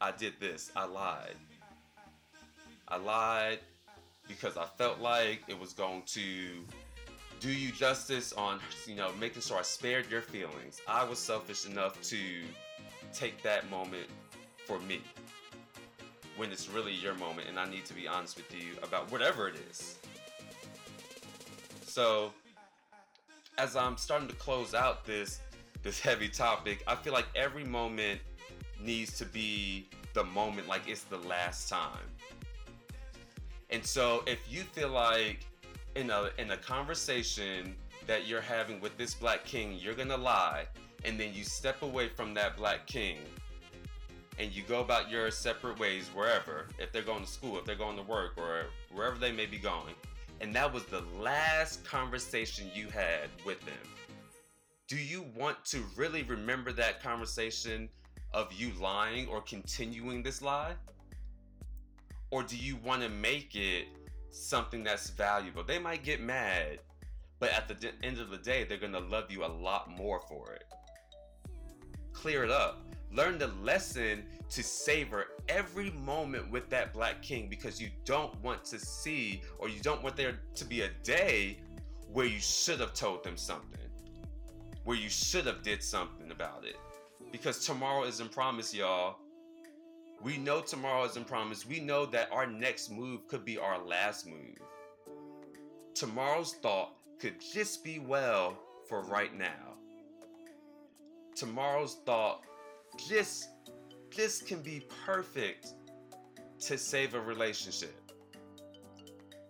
I 0.00 0.10
did 0.10 0.34
this. 0.40 0.72
I 0.74 0.86
lied. 0.86 1.36
I 2.88 2.96
lied 2.96 3.60
because 4.26 4.56
I 4.56 4.66
felt 4.66 5.00
like 5.00 5.42
it 5.46 5.58
was 5.58 5.72
going 5.72 6.02
to 6.06 6.64
do 7.38 7.48
you 7.48 7.70
justice 7.72 8.32
on, 8.32 8.58
you 8.86 8.96
know, 8.96 9.10
making 9.20 9.42
sure 9.42 9.58
I 9.58 9.62
spared 9.62 10.10
your 10.10 10.20
feelings. 10.20 10.80
I 10.88 11.04
was 11.04 11.18
selfish 11.18 11.66
enough 11.66 12.00
to 12.02 12.18
take 13.14 13.42
that 13.42 13.70
moment 13.70 14.06
for 14.66 14.80
me 14.80 15.00
when 16.36 16.50
it's 16.50 16.68
really 16.68 16.92
your 16.92 17.14
moment 17.14 17.48
and 17.48 17.58
I 17.58 17.68
need 17.68 17.84
to 17.86 17.94
be 17.94 18.08
honest 18.08 18.36
with 18.36 18.52
you 18.52 18.72
about 18.82 19.10
whatever 19.12 19.48
it 19.48 19.54
is. 19.70 19.98
So, 21.84 22.32
as 23.58 23.76
I'm 23.76 23.96
starting 23.96 24.28
to 24.28 24.34
close 24.34 24.74
out 24.74 25.04
this 25.04 25.40
this 25.82 26.00
heavy 26.00 26.28
topic, 26.28 26.82
I 26.86 26.94
feel 26.94 27.12
like 27.12 27.26
every 27.34 27.64
moment 27.64 28.20
needs 28.80 29.18
to 29.18 29.24
be 29.24 29.88
the 30.14 30.24
moment 30.24 30.68
like 30.68 30.88
it's 30.88 31.02
the 31.04 31.18
last 31.18 31.68
time. 31.68 32.06
And 33.70 33.84
so 33.84 34.22
if 34.26 34.40
you 34.50 34.62
feel 34.62 34.90
like 34.90 35.46
in 35.96 36.10
a 36.10 36.30
in 36.38 36.50
a 36.50 36.56
conversation 36.56 37.74
that 38.06 38.26
you're 38.26 38.40
having 38.40 38.80
with 38.80 38.96
this 38.98 39.14
black 39.14 39.44
king, 39.44 39.78
you're 39.80 39.94
gonna 39.94 40.16
lie, 40.16 40.66
and 41.04 41.18
then 41.18 41.32
you 41.32 41.44
step 41.44 41.82
away 41.82 42.08
from 42.08 42.34
that 42.34 42.56
black 42.56 42.86
king 42.86 43.18
and 44.38 44.50
you 44.52 44.62
go 44.62 44.80
about 44.80 45.10
your 45.10 45.30
separate 45.30 45.78
ways 45.78 46.08
wherever, 46.14 46.66
if 46.78 46.90
they're 46.92 47.02
going 47.02 47.24
to 47.24 47.30
school, 47.30 47.58
if 47.58 47.64
they're 47.64 47.74
going 47.74 47.96
to 47.96 48.02
work, 48.02 48.32
or 48.36 48.64
wherever 48.90 49.18
they 49.18 49.32
may 49.32 49.46
be 49.46 49.58
going, 49.58 49.94
and 50.40 50.54
that 50.54 50.72
was 50.72 50.84
the 50.86 51.02
last 51.18 51.84
conversation 51.84 52.70
you 52.74 52.88
had 52.88 53.28
with 53.44 53.60
them. 53.60 53.74
Do 54.92 54.98
you 54.98 55.24
want 55.34 55.64
to 55.64 55.82
really 55.96 56.22
remember 56.22 56.70
that 56.72 57.02
conversation 57.02 57.88
of 58.34 58.52
you 58.52 58.72
lying 58.78 59.26
or 59.26 59.40
continuing 59.40 60.22
this 60.22 60.42
lie? 60.42 60.74
Or 62.30 62.42
do 62.42 62.58
you 62.58 62.76
want 62.76 63.00
to 63.00 63.08
make 63.08 63.56
it 63.56 63.86
something 64.32 64.84
that's 64.84 65.08
valuable? 65.08 65.64
They 65.64 65.78
might 65.78 66.04
get 66.04 66.20
mad, 66.20 66.80
but 67.40 67.54
at 67.54 67.68
the 67.68 67.90
end 68.02 68.18
of 68.18 68.28
the 68.28 68.36
day, 68.36 68.64
they're 68.64 68.76
going 68.76 68.92
to 68.92 68.98
love 68.98 69.30
you 69.30 69.46
a 69.46 69.48
lot 69.48 69.90
more 69.90 70.20
for 70.28 70.52
it. 70.52 70.64
Clear 72.12 72.44
it 72.44 72.50
up. 72.50 72.82
Learn 73.10 73.38
the 73.38 73.48
lesson 73.62 74.24
to 74.50 74.62
savor 74.62 75.28
every 75.48 75.88
moment 75.92 76.50
with 76.50 76.68
that 76.68 76.92
black 76.92 77.22
king 77.22 77.48
because 77.48 77.80
you 77.80 77.88
don't 78.04 78.38
want 78.42 78.62
to 78.66 78.78
see 78.78 79.40
or 79.58 79.70
you 79.70 79.80
don't 79.80 80.02
want 80.02 80.16
there 80.16 80.38
to 80.54 80.66
be 80.66 80.82
a 80.82 80.90
day 81.02 81.60
where 82.12 82.26
you 82.26 82.40
should 82.40 82.78
have 82.78 82.92
told 82.92 83.24
them 83.24 83.38
something 83.38 83.81
where 84.84 84.96
you 84.96 85.08
should 85.08 85.46
have 85.46 85.62
did 85.62 85.82
something 85.82 86.30
about 86.30 86.64
it 86.64 86.76
because 87.30 87.64
tomorrow 87.64 88.04
isn't 88.04 88.32
promised 88.32 88.74
y'all 88.74 89.16
we 90.22 90.36
know 90.38 90.60
tomorrow 90.60 91.04
isn't 91.04 91.26
promised. 91.26 91.66
We 91.66 91.80
know 91.80 92.06
that 92.06 92.30
our 92.30 92.46
next 92.46 92.90
move 92.90 93.26
could 93.26 93.44
be 93.44 93.58
our 93.58 93.84
last 93.84 94.26
move. 94.26 94.56
Tomorrow's 95.94 96.54
thought 96.54 96.94
could 97.18 97.40
just 97.52 97.82
be 97.82 97.98
well 97.98 98.56
for 98.88 99.02
right 99.02 99.36
now. 99.36 99.74
Tomorrow's 101.34 101.98
thought 102.06 102.42
just 103.08 103.48
just 104.10 104.46
can 104.46 104.60
be 104.60 104.86
perfect 105.04 105.68
to 106.60 106.78
save 106.78 107.14
a 107.14 107.20
relationship. 107.20 107.94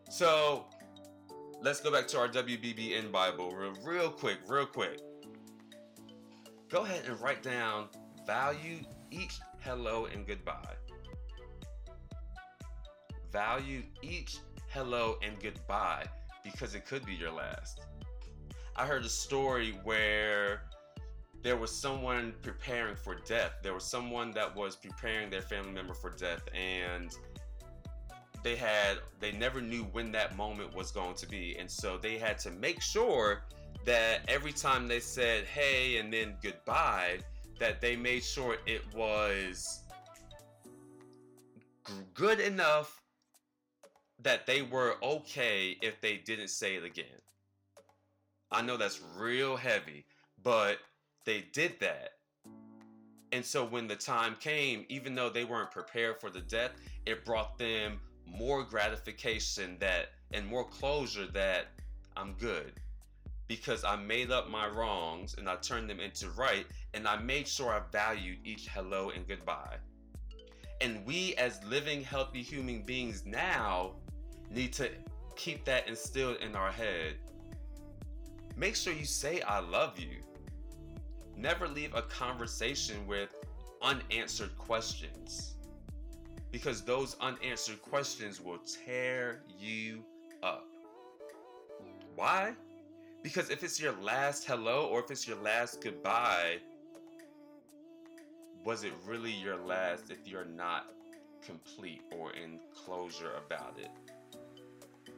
So, 0.09 0.67
let's 1.61 1.81
go 1.81 1.91
back 1.91 2.07
to 2.09 2.19
our 2.19 2.29
WBBN 2.29 3.11
Bible 3.11 3.51
real, 3.51 3.75
real 3.85 4.11
quick, 4.11 4.39
real 4.47 4.67
quick. 4.67 5.01
Go 6.73 6.87
ahead 6.87 7.05
and 7.07 7.21
write 7.21 7.43
down 7.43 7.89
value 8.27 8.79
each 9.11 9.41
hello, 9.61 10.07
and 10.07 10.27
goodbye. 10.27 10.75
Value 13.31 13.83
each 14.01 14.39
hello 14.69 15.19
and 15.23 15.39
goodbye 15.39 16.07
because 16.43 16.75
it 16.75 16.87
could 16.87 17.05
be 17.05 17.13
your 17.13 17.31
last. 17.31 17.83
I 18.75 18.87
heard 18.87 19.05
a 19.05 19.09
story 19.11 19.79
where 19.85 20.63
there 21.43 21.59
was 21.59 21.71
someone 21.71 22.33
preparing 22.41 22.97
for 22.97 23.17
death. 23.17 23.53
There 23.63 23.75
was 23.75 23.85
someone 23.85 24.31
that 24.31 24.57
was 24.57 24.75
preparing 24.75 25.29
their 25.29 25.43
family 25.43 25.73
member 25.73 25.93
for 25.93 26.09
death 26.09 26.43
and 26.55 27.15
they 28.43 28.57
had 28.57 28.99
they 29.21 29.33
never 29.33 29.61
knew 29.61 29.83
when 29.93 30.11
that 30.13 30.37
moment 30.39 30.75
was 30.75 30.91
going 30.91 31.17
to 31.17 31.29
be 31.29 31.55
and 31.59 31.71
so 31.71 31.99
they 31.99 32.17
had 32.17 32.39
to 32.39 32.51
make 32.51 32.81
sure 32.81 33.45
that 33.85 34.21
every 34.29 34.53
time 34.53 34.87
they 34.87 35.01
said 35.01 35.45
hey 35.45 35.99
and 35.99 36.13
then 36.13 36.35
goodbye 36.43 37.19
that 37.59 37.81
they 37.81 37.97
made 37.97 38.25
sure 38.25 38.57
it 38.67 38.83
was 38.95 39.83
good 42.15 42.41
enough 42.41 43.01
that 44.23 44.47
they 44.47 44.63
were 44.63 44.97
okay 45.03 45.77
if 45.83 46.01
they 46.01 46.17
didn't 46.17 46.49
say 46.49 46.77
it 46.77 46.85
again. 46.85 47.21
I 48.51 48.63
know 48.63 48.77
that's 48.77 49.01
real 49.17 49.57
heavy, 49.57 50.05
but 50.43 50.79
they 51.25 51.45
did 51.53 51.81
that. 51.81 52.11
And 53.33 53.45
so 53.45 53.65
when 53.65 53.89
the 53.89 53.97
time 53.97 54.37
came, 54.39 54.85
even 54.89 55.15
though 55.15 55.31
they 55.31 55.45
weren't 55.45 55.71
prepared 55.71 56.21
for 56.21 56.31
the 56.31 56.41
death, 56.41 56.73
it 57.07 57.25
brought 57.25 57.59
them 57.59 57.99
more 58.27 58.63
gratification 58.63 59.77
that 59.81 60.11
and 60.33 60.47
more 60.47 60.65
closure 60.65 61.27
that 61.29 61.69
I'm 62.17 62.35
good 62.35 62.73
because 63.57 63.85
I 63.85 63.97
made 63.97 64.31
up 64.31 64.49
my 64.49 64.67
wrongs 64.67 65.35
and 65.37 65.47
I 65.47 65.57
turned 65.57 65.91
them 65.91 66.01
into 66.01 66.31
right, 66.31 66.65
and 66.95 67.07
I 67.07 67.19
made 67.19 67.47
sure 67.47 67.71
I 67.71 67.83
valued 67.93 68.39
each 68.45 68.67
hello 68.69 69.11
and 69.11 69.29
goodbye. 69.29 69.77
And 70.81 71.05
we, 71.05 71.35
as 71.35 71.63
living, 71.65 72.03
healthy 72.03 72.41
human 72.41 72.81
beings 72.81 73.25
now, 73.27 73.97
need 74.51 74.73
to 74.75 74.89
keep 75.37 75.67
that 75.67 75.87
instilled 75.87 76.39
in 76.39 76.57
our 76.57 76.73
head. 76.73 77.17
Make 78.57 78.75
sure 78.75 78.95
you 78.95 79.05
say, 79.05 79.43
I 79.43 79.59
love 79.61 79.99
you. 79.99 80.23
Never 81.37 81.69
leave 81.69 81.95
a 81.95 82.03
conversation 82.03 83.07
with 83.07 83.35
unanswered 83.83 84.57
questions 84.57 85.57
because 86.51 86.81
those 86.81 87.17
unanswered 87.21 87.83
questions 87.83 88.41
will 88.41 88.61
tear 88.87 89.43
you 89.59 90.05
up. 90.43 90.67
Why? 92.15 92.55
Because 93.23 93.51
if 93.51 93.63
it's 93.63 93.81
your 93.81 93.93
last 94.03 94.45
hello 94.45 94.87
or 94.87 95.01
if 95.01 95.11
it's 95.11 95.29
your 95.29 95.41
last 95.43 95.81
goodbye, 95.81 96.59
was 98.65 98.83
it 98.83 98.93
really 99.07 99.31
your 99.31 99.57
last 99.57 100.11
if 100.11 100.27
you're 100.27 100.45
not 100.45 100.87
complete 101.45 102.03
or 102.11 102.33
in 102.33 102.59
closure 102.75 103.33
about 103.47 103.79
it? 103.79 103.91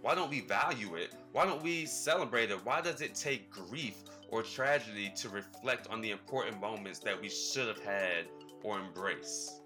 Why 0.03 0.14
don't 0.14 0.31
we 0.31 0.40
value 0.40 0.97
it? 0.97 1.14
Why 1.33 1.47
don't 1.47 1.62
we 1.62 1.87
celebrate 1.87 2.51
it? 2.51 2.59
Why 2.64 2.83
does 2.83 3.01
it 3.01 3.14
take 3.14 3.51
grief 3.51 3.97
or 4.29 4.43
tragedy 4.43 5.11
to 5.17 5.31
reflect 5.31 5.88
on 5.88 6.03
the 6.03 6.11
important 6.11 6.61
moments 6.61 6.99
that 7.01 7.19
we 7.19 7.31
should 7.31 7.69
have 7.69 7.83
had 7.83 8.27
or 8.62 8.79
embrace? 8.79 9.61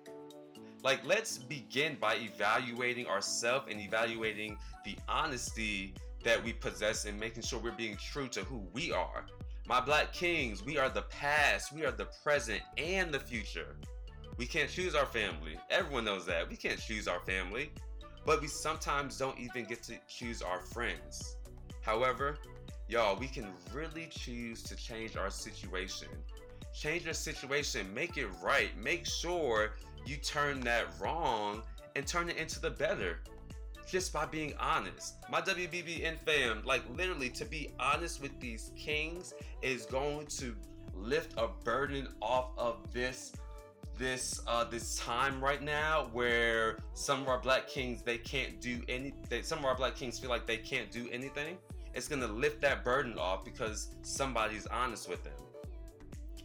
Like, 0.82 1.04
let's 1.04 1.38
begin 1.38 1.96
by 2.00 2.16
evaluating 2.16 3.06
ourselves 3.06 3.66
and 3.70 3.80
evaluating 3.80 4.56
the 4.84 4.96
honesty 5.08 5.94
that 6.24 6.42
we 6.42 6.52
possess 6.52 7.04
and 7.04 7.18
making 7.18 7.42
sure 7.42 7.58
we're 7.58 7.72
being 7.72 7.96
true 7.96 8.28
to 8.28 8.44
who 8.44 8.62
we 8.72 8.92
are. 8.92 9.24
My 9.66 9.80
black 9.80 10.12
kings, 10.12 10.64
we 10.64 10.78
are 10.78 10.88
the 10.88 11.02
past, 11.02 11.72
we 11.72 11.84
are 11.84 11.90
the 11.90 12.08
present, 12.22 12.62
and 12.76 13.12
the 13.12 13.18
future. 13.18 13.76
We 14.36 14.46
can't 14.46 14.70
choose 14.70 14.94
our 14.94 15.06
family. 15.06 15.58
Everyone 15.68 16.04
knows 16.04 16.24
that. 16.26 16.48
We 16.48 16.56
can't 16.56 16.80
choose 16.80 17.08
our 17.08 17.20
family. 17.20 17.70
But 18.24 18.40
we 18.40 18.46
sometimes 18.46 19.18
don't 19.18 19.38
even 19.38 19.64
get 19.64 19.82
to 19.84 19.94
choose 20.06 20.42
our 20.42 20.60
friends. 20.60 21.36
However, 21.80 22.38
y'all, 22.88 23.18
we 23.18 23.26
can 23.26 23.48
really 23.72 24.08
choose 24.10 24.62
to 24.64 24.76
change 24.76 25.16
our 25.16 25.30
situation. 25.30 26.08
Change 26.72 27.04
your 27.04 27.14
situation, 27.14 27.92
make 27.92 28.16
it 28.16 28.28
right. 28.42 28.70
Make 28.82 29.06
sure 29.06 29.72
you 30.08 30.16
turn 30.16 30.60
that 30.60 30.86
wrong 30.98 31.62
and 31.94 32.06
turn 32.06 32.30
it 32.30 32.36
into 32.38 32.60
the 32.60 32.70
better 32.70 33.18
just 33.86 34.12
by 34.12 34.24
being 34.24 34.54
honest. 34.58 35.16
My 35.30 35.40
WBBN 35.40 36.18
fam, 36.18 36.62
like 36.64 36.82
literally, 36.96 37.28
to 37.30 37.44
be 37.44 37.70
honest 37.78 38.22
with 38.22 38.38
these 38.40 38.72
kings 38.76 39.34
is 39.62 39.84
going 39.86 40.26
to 40.38 40.54
lift 40.94 41.34
a 41.36 41.48
burden 41.64 42.08
off 42.20 42.50
of 42.56 42.76
this 42.92 43.32
this 43.96 44.40
uh 44.46 44.62
this 44.62 44.96
time 44.96 45.42
right 45.42 45.60
now 45.62 46.08
where 46.12 46.78
some 46.94 47.20
of 47.20 47.28
our 47.28 47.40
black 47.40 47.66
kings 47.66 48.00
they 48.00 48.16
can't 48.18 48.60
do 48.60 48.80
any 48.88 49.12
they, 49.28 49.42
some 49.42 49.58
of 49.58 49.64
our 49.64 49.74
black 49.74 49.96
kings 49.96 50.20
feel 50.20 50.30
like 50.30 50.46
they 50.46 50.56
can't 50.56 50.90
do 50.92 51.08
anything 51.10 51.56
it's 51.94 52.06
gonna 52.06 52.26
lift 52.26 52.60
that 52.60 52.84
burden 52.84 53.18
off 53.18 53.44
because 53.44 53.96
somebody's 54.02 54.68
honest 54.68 55.08
with 55.08 55.22
them 55.24 55.32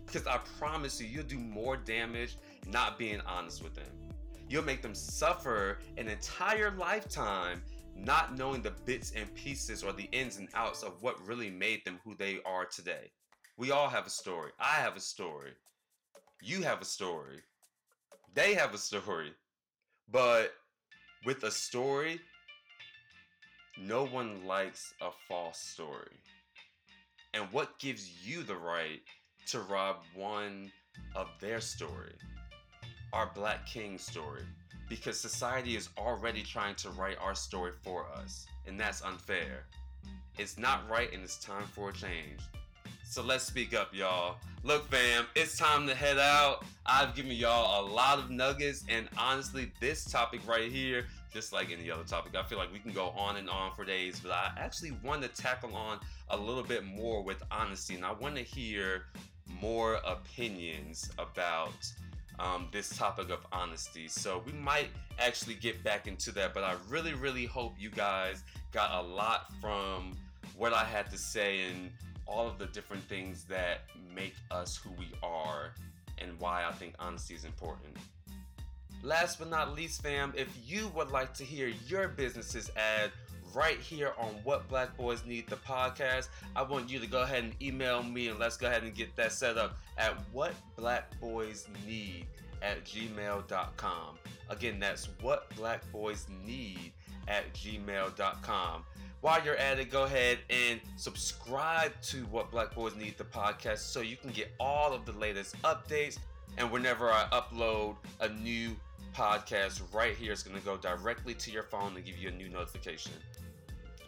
because 0.03 0.25
i 0.25 0.39
promise 0.57 0.99
you 0.99 1.07
you'll 1.07 1.23
do 1.23 1.37
more 1.37 1.77
damage 1.77 2.37
not 2.67 2.97
being 2.97 3.21
honest 3.21 3.63
with 3.63 3.73
them 3.75 4.03
You'll 4.49 4.63
make 4.63 4.81
them 4.81 4.93
suffer 4.93 5.79
an 5.97 6.07
entire 6.07 6.71
lifetime 6.77 7.63
not 7.95 8.37
knowing 8.37 8.61
the 8.61 8.73
bits 8.85 9.11
and 9.15 9.33
pieces 9.33 9.83
or 9.83 9.93
the 9.93 10.09
ins 10.11 10.37
and 10.37 10.47
outs 10.53 10.83
of 10.83 11.01
what 11.01 11.25
really 11.27 11.49
made 11.49 11.83
them 11.85 11.99
who 12.03 12.15
they 12.15 12.39
are 12.45 12.65
today. 12.65 13.11
We 13.57 13.71
all 13.71 13.87
have 13.87 14.05
a 14.05 14.11
story. 14.11 14.51
I 14.59 14.75
have 14.75 14.95
a 14.95 14.99
story. 14.99 15.51
You 16.41 16.61
have 16.61 16.81
a 16.81 16.85
story. 16.85 17.39
They 18.33 18.55
have 18.55 18.73
a 18.73 18.77
story. 18.77 19.31
But 20.11 20.53
with 21.25 21.43
a 21.43 21.51
story, 21.51 22.19
no 23.79 24.05
one 24.05 24.45
likes 24.45 24.93
a 25.01 25.09
false 25.27 25.59
story. 25.59 26.11
And 27.33 27.45
what 27.51 27.79
gives 27.79 28.27
you 28.27 28.43
the 28.43 28.57
right 28.57 29.01
to 29.47 29.61
rob 29.61 29.97
one 30.15 30.71
of 31.15 31.27
their 31.39 31.61
story? 31.61 32.13
Our 33.13 33.29
Black 33.33 33.65
King 33.65 33.97
story 33.97 34.41
because 34.89 35.19
society 35.19 35.75
is 35.75 35.89
already 35.97 36.43
trying 36.43 36.75
to 36.75 36.89
write 36.89 37.17
our 37.21 37.35
story 37.35 37.71
for 37.83 38.05
us, 38.15 38.47
and 38.67 38.79
that's 38.79 39.01
unfair. 39.03 39.65
It's 40.37 40.57
not 40.57 40.89
right, 40.89 41.13
and 41.13 41.23
it's 41.23 41.37
time 41.37 41.65
for 41.73 41.89
a 41.89 41.93
change. 41.93 42.41
So 43.05 43.21
let's 43.21 43.43
speak 43.43 43.75
up, 43.75 43.93
y'all. 43.93 44.37
Look, 44.63 44.89
fam, 44.89 45.27
it's 45.35 45.57
time 45.57 45.87
to 45.87 45.93
head 45.93 46.17
out. 46.17 46.65
I've 46.85 47.15
given 47.15 47.31
y'all 47.31 47.85
a 47.85 47.87
lot 47.87 48.17
of 48.17 48.31
nuggets, 48.31 48.83
and 48.89 49.07
honestly, 49.17 49.71
this 49.79 50.05
topic 50.05 50.41
right 50.47 50.71
here, 50.71 51.05
just 51.31 51.53
like 51.53 51.71
any 51.71 51.91
other 51.91 52.03
topic, 52.03 52.35
I 52.35 52.43
feel 52.43 52.57
like 52.57 52.73
we 52.73 52.79
can 52.79 52.91
go 52.91 53.09
on 53.09 53.37
and 53.37 53.49
on 53.49 53.75
for 53.75 53.85
days, 53.85 54.19
but 54.19 54.31
I 54.31 54.51
actually 54.57 54.91
want 55.03 55.21
to 55.21 55.27
tackle 55.27 55.75
on 55.75 55.99
a 56.29 56.37
little 56.37 56.63
bit 56.63 56.85
more 56.85 57.21
with 57.23 57.43
honesty, 57.51 57.95
and 57.95 58.03
I 58.03 58.13
want 58.13 58.35
to 58.35 58.43
hear 58.43 59.05
more 59.61 59.99
opinions 60.05 61.09
about 61.17 61.73
um, 62.39 62.67
this 62.71 62.95
topic 62.97 63.29
of 63.29 63.45
honesty. 63.51 64.07
So 64.07 64.43
we 64.45 64.53
might 64.53 64.89
actually 65.19 65.55
get 65.55 65.83
back 65.83 66.07
into 66.07 66.31
that, 66.33 66.53
but 66.53 66.63
I 66.63 66.75
really, 66.89 67.13
really 67.13 67.45
hope 67.45 67.73
you 67.77 67.89
guys 67.89 68.43
got 68.71 69.03
a 69.03 69.07
lot 69.07 69.51
from 69.61 70.17
what 70.57 70.73
I 70.73 70.83
had 70.83 71.09
to 71.11 71.17
say 71.17 71.61
and 71.63 71.91
all 72.25 72.47
of 72.47 72.57
the 72.57 72.67
different 72.67 73.03
things 73.03 73.43
that 73.45 73.81
make 74.15 74.35
us 74.51 74.75
who 74.75 74.89
we 74.91 75.11
are 75.21 75.73
and 76.17 76.39
why 76.39 76.65
I 76.65 76.71
think 76.71 76.95
honesty 76.99 77.35
is 77.35 77.45
important. 77.45 77.97
Last 79.01 79.39
but 79.39 79.49
not 79.49 79.75
least, 79.75 80.01
fam, 80.01 80.33
if 80.35 80.47
you 80.65 80.87
would 80.95 81.11
like 81.11 81.33
to 81.35 81.43
hear 81.43 81.71
your 81.87 82.07
business's 82.07 82.71
ad 82.77 83.11
right 83.53 83.79
here 83.79 84.13
on 84.17 84.29
What 84.43 84.67
Black 84.67 84.95
Boys 84.97 85.23
Need 85.25 85.47
the 85.47 85.57
podcast. 85.57 86.29
I 86.55 86.63
want 86.63 86.89
you 86.89 86.99
to 86.99 87.07
go 87.07 87.21
ahead 87.21 87.43
and 87.43 87.53
email 87.61 88.01
me 88.03 88.27
and 88.27 88.39
let's 88.39 88.57
go 88.57 88.67
ahead 88.67 88.83
and 88.83 88.93
get 88.95 89.15
that 89.15 89.31
set 89.31 89.57
up 89.57 89.77
at 89.97 90.15
What 90.31 90.53
Black 90.75 91.19
Boys 91.19 91.67
Need 91.85 92.25
at 92.61 92.83
gmail.com. 92.85 94.17
Again, 94.49 94.79
that's 94.79 95.09
What 95.21 95.53
Black 95.55 95.89
Boys 95.91 96.25
Need 96.45 96.91
at 97.27 97.53
gmail.com. 97.53 98.83
While 99.21 99.45
you're 99.45 99.55
at 99.55 99.79
it, 99.79 99.89
go 99.89 100.03
ahead 100.03 100.39
and 100.49 100.81
subscribe 100.97 101.93
to 102.03 102.17
What 102.25 102.51
Black 102.51 102.75
Boys 102.75 102.95
Need 102.95 103.17
the 103.17 103.23
podcast 103.23 103.79
so 103.79 104.01
you 104.01 104.17
can 104.17 104.31
get 104.31 104.51
all 104.59 104.93
of 104.93 105.05
the 105.05 105.13
latest 105.13 105.61
updates. 105.61 106.17
And 106.57 106.71
whenever 106.71 107.09
I 107.09 107.25
upload 107.31 107.95
a 108.19 108.29
new 108.29 108.75
podcast 109.15 109.81
right 109.93 110.15
here, 110.15 110.31
it's 110.31 110.43
going 110.43 110.59
to 110.59 110.65
go 110.65 110.77
directly 110.77 111.33
to 111.35 111.51
your 111.51 111.63
phone 111.63 111.95
and 111.95 112.03
give 112.03 112.17
you 112.17 112.29
a 112.29 112.31
new 112.31 112.49
notification. 112.49 113.13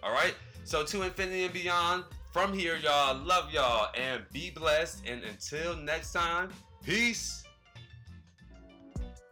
All 0.05 0.11
right. 0.11 0.35
So 0.63 0.83
to 0.85 1.01
infinity 1.01 1.45
and 1.45 1.53
beyond. 1.53 2.03
From 2.31 2.53
here, 2.53 2.75
y'all. 2.75 3.17
Love 3.23 3.51
y'all 3.51 3.89
and 3.97 4.21
be 4.31 4.51
blessed. 4.51 5.03
And 5.07 5.23
until 5.23 5.75
next 5.77 6.13
time, 6.13 6.49
peace. 6.83 7.43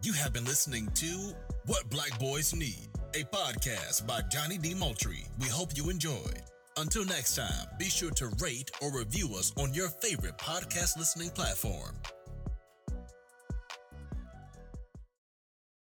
You 0.02 0.14
have 0.14 0.34
been 0.34 0.46
listening 0.46 0.90
to 0.96 1.34
What 1.66 1.90
Black 1.90 2.18
Boys 2.20 2.54
Need, 2.56 2.88
a 3.14 3.24
podcast 3.26 4.08
by 4.08 4.22
Johnnie 4.30 4.58
D. 4.58 4.74
Moultrie. 4.74 5.26
We 5.40 5.48
hope 5.48 5.76
you 5.76 5.90
enjoyed. 5.90 6.42
Until 6.78 7.06
next 7.06 7.36
time, 7.36 7.68
be 7.78 7.86
sure 7.86 8.12
to 8.12 8.30
rate 8.42 8.72
or 8.82 8.98
review 8.98 9.36
us 9.36 9.54
on 9.58 9.74
your 9.74 9.90
favorite 9.90 10.38
podcast 10.38 10.98
listening 10.98 11.30
platform. 11.30 11.96